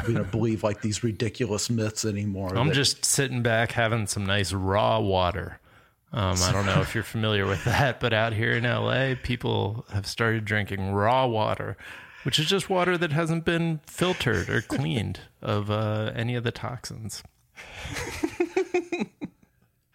[0.07, 4.25] we don't believe like these ridiculous myths anymore I'm that- just sitting back having some
[4.25, 5.59] nice raw water.
[6.13, 9.85] Um, I don't know if you're familiar with that, but out here in LA, people
[9.91, 11.75] have started drinking raw water,
[12.23, 16.51] which is just water that hasn't been filtered or cleaned of uh, any of the
[16.51, 17.23] toxins.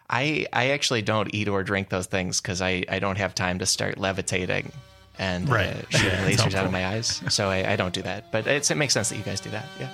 [0.09, 3.57] I I actually don't eat or drink those things because I, I don't have time
[3.59, 4.71] to start levitating
[5.19, 5.67] and Right.
[5.67, 7.21] uh, shooting Yeah, lasers out of my eyes.
[7.29, 8.31] So I, I don't do that.
[8.31, 9.65] But it's, it makes sense that you guys do that.
[9.79, 9.89] Yeah.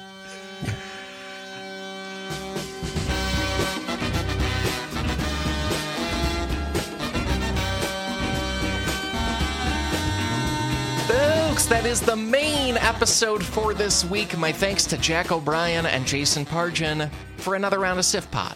[11.07, 14.37] Folks, that is the main episode for this week.
[14.37, 18.55] My thanks to Jack O'Brien and Jason Pargin for another round of Sif Pod.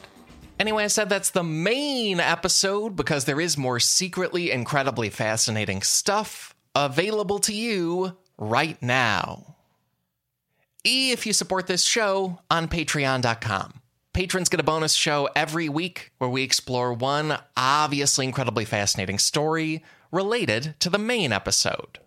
[0.59, 6.52] Anyway, I said that's the main episode because there is more secretly incredibly fascinating stuff
[6.75, 9.55] available to you right now.
[10.83, 13.81] If you support this show on patreon.com.
[14.13, 19.83] Patrons get a bonus show every week where we explore one obviously incredibly fascinating story
[20.11, 21.97] related to the main episode.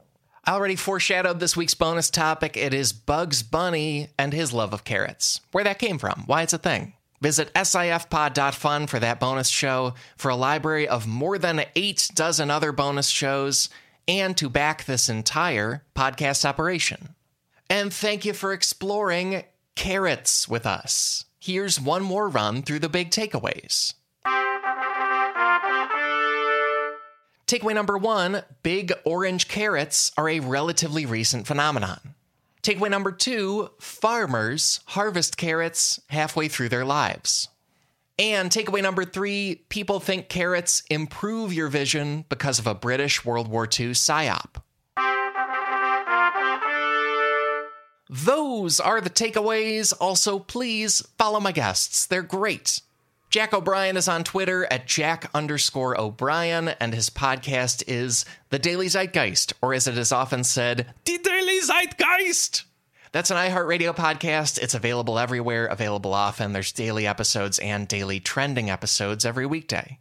[0.44, 2.56] I already foreshadowed this week's bonus topic.
[2.56, 5.40] It is Bugs Bunny and his love of carrots.
[5.50, 6.92] Where that came from, why it's a thing.
[7.20, 12.70] Visit sifpod.fun for that bonus show, for a library of more than eight dozen other
[12.70, 13.68] bonus shows,
[14.08, 17.14] and to back this entire podcast operation.
[17.68, 21.24] And thank you for exploring carrots with us.
[21.40, 23.94] Here's one more run through the big takeaways.
[27.46, 32.14] Takeaway number one big orange carrots are a relatively recent phenomenon.
[32.62, 37.48] Takeaway number two farmers harvest carrots halfway through their lives.
[38.18, 43.48] And takeaway number three people think carrots improve your vision because of a British World
[43.48, 44.62] War II psyop.
[48.08, 49.92] Those are the takeaways.
[50.00, 52.06] Also, please follow my guests.
[52.06, 52.80] They're great.
[53.28, 58.86] Jack O'Brien is on Twitter at Jack underscore O'Brien, and his podcast is The Daily
[58.86, 62.65] Zeitgeist, or as it is often said, The Daily Zeitgeist.
[63.16, 64.58] That's an iHeartRadio podcast.
[64.58, 66.52] It's available everywhere, available often.
[66.52, 69.98] There's daily episodes and daily trending episodes every weekday.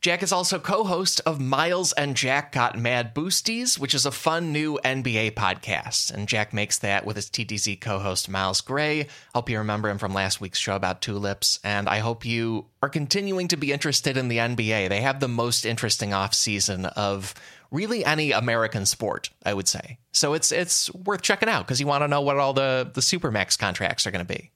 [0.00, 4.12] Jack is also co host of Miles and Jack Got Mad Boosties, which is a
[4.12, 6.12] fun new NBA podcast.
[6.12, 9.08] And Jack makes that with his TDZ co host Miles Gray.
[9.34, 11.58] Hope you remember him from last week's show about tulips.
[11.64, 14.88] And I hope you are continuing to be interested in the NBA.
[14.88, 17.34] They have the most interesting offseason of
[17.72, 19.98] really any American sport, I would say.
[20.12, 23.00] So it's it's worth checking out because you want to know what all the, the
[23.00, 24.52] Supermax contracts are going to be.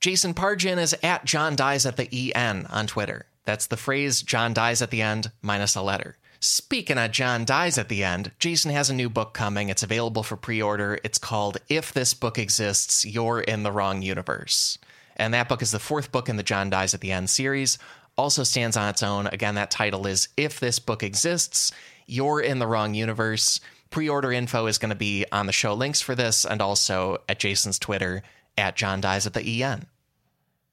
[0.00, 3.26] Jason Pargin is at John Dies at the EN on Twitter.
[3.44, 6.16] That's the phrase John dies at the end minus a letter.
[6.40, 9.68] Speaking of John dies at the end, Jason has a new book coming.
[9.68, 10.98] It's available for pre order.
[11.02, 14.78] It's called If This Book Exists, You're in the Wrong Universe.
[15.16, 17.78] And that book is the fourth book in the John Dies at the End series.
[18.18, 19.26] Also stands on its own.
[19.28, 21.72] Again, that title is If This Book Exists,
[22.06, 23.60] You're in the Wrong Universe.
[23.90, 27.18] Pre order info is going to be on the show links for this and also
[27.28, 28.22] at Jason's Twitter
[28.58, 29.86] at John Dies at the EN.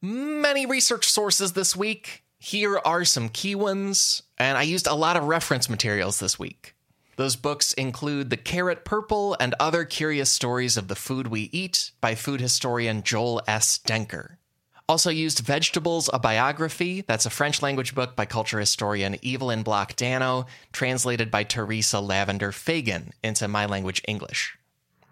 [0.01, 2.23] Many research sources this week.
[2.39, 6.75] Here are some key ones, and I used a lot of reference materials this week.
[7.15, 11.91] Those books include The Carrot Purple and Other Curious Stories of the Food We Eat
[12.01, 13.77] by food historian Joel S.
[13.77, 14.37] Denker.
[14.89, 17.01] Also used Vegetables, a Biography.
[17.01, 22.51] That's a French language book by culture historian Evelyne Bloch Dano, translated by Teresa Lavender
[22.51, 24.57] Fagan into my language English.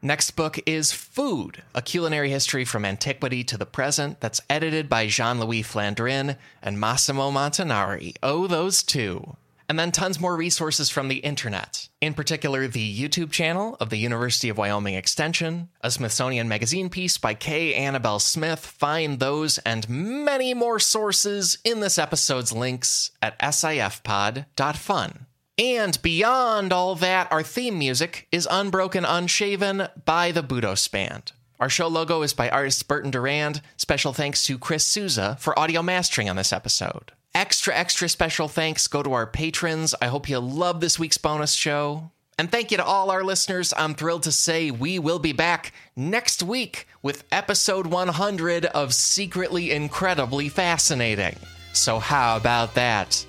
[0.02, 5.08] Next book is Food, a culinary history from antiquity to the present, that's edited by
[5.08, 8.16] Jean Louis Flandrin and Massimo Montanari.
[8.24, 9.38] Oh, those two.
[9.72, 11.88] And then tons more resources from the internet.
[12.02, 17.18] In particular, the YouTube channel of the University of Wyoming Extension, a Smithsonian Magazine piece
[17.18, 17.74] by K.
[17.74, 18.60] Annabelle Smith.
[18.60, 25.26] Find those and many more sources in this episode's links at sifpod.fun.
[25.58, 31.32] And beyond all that, our theme music is Unbroken Unshaven by the Budos Band.
[31.62, 33.62] Our show logo is by artist Burton Durand.
[33.78, 37.14] Special thanks to Chris Souza for audio mastering on this episode.
[37.34, 39.96] Extra, extra special thanks go to our patrons.
[40.02, 42.12] I hope you love this week's bonus show.
[42.38, 43.74] And thank you to all our listeners.
[43.78, 49.72] I'm thrilled to say we will be back next week with episode 100 of Secretly
[49.72, 51.36] Incredibly Fascinating.
[51.74, 53.26] So, how about that?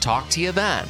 [0.00, 0.86] Talk to you then.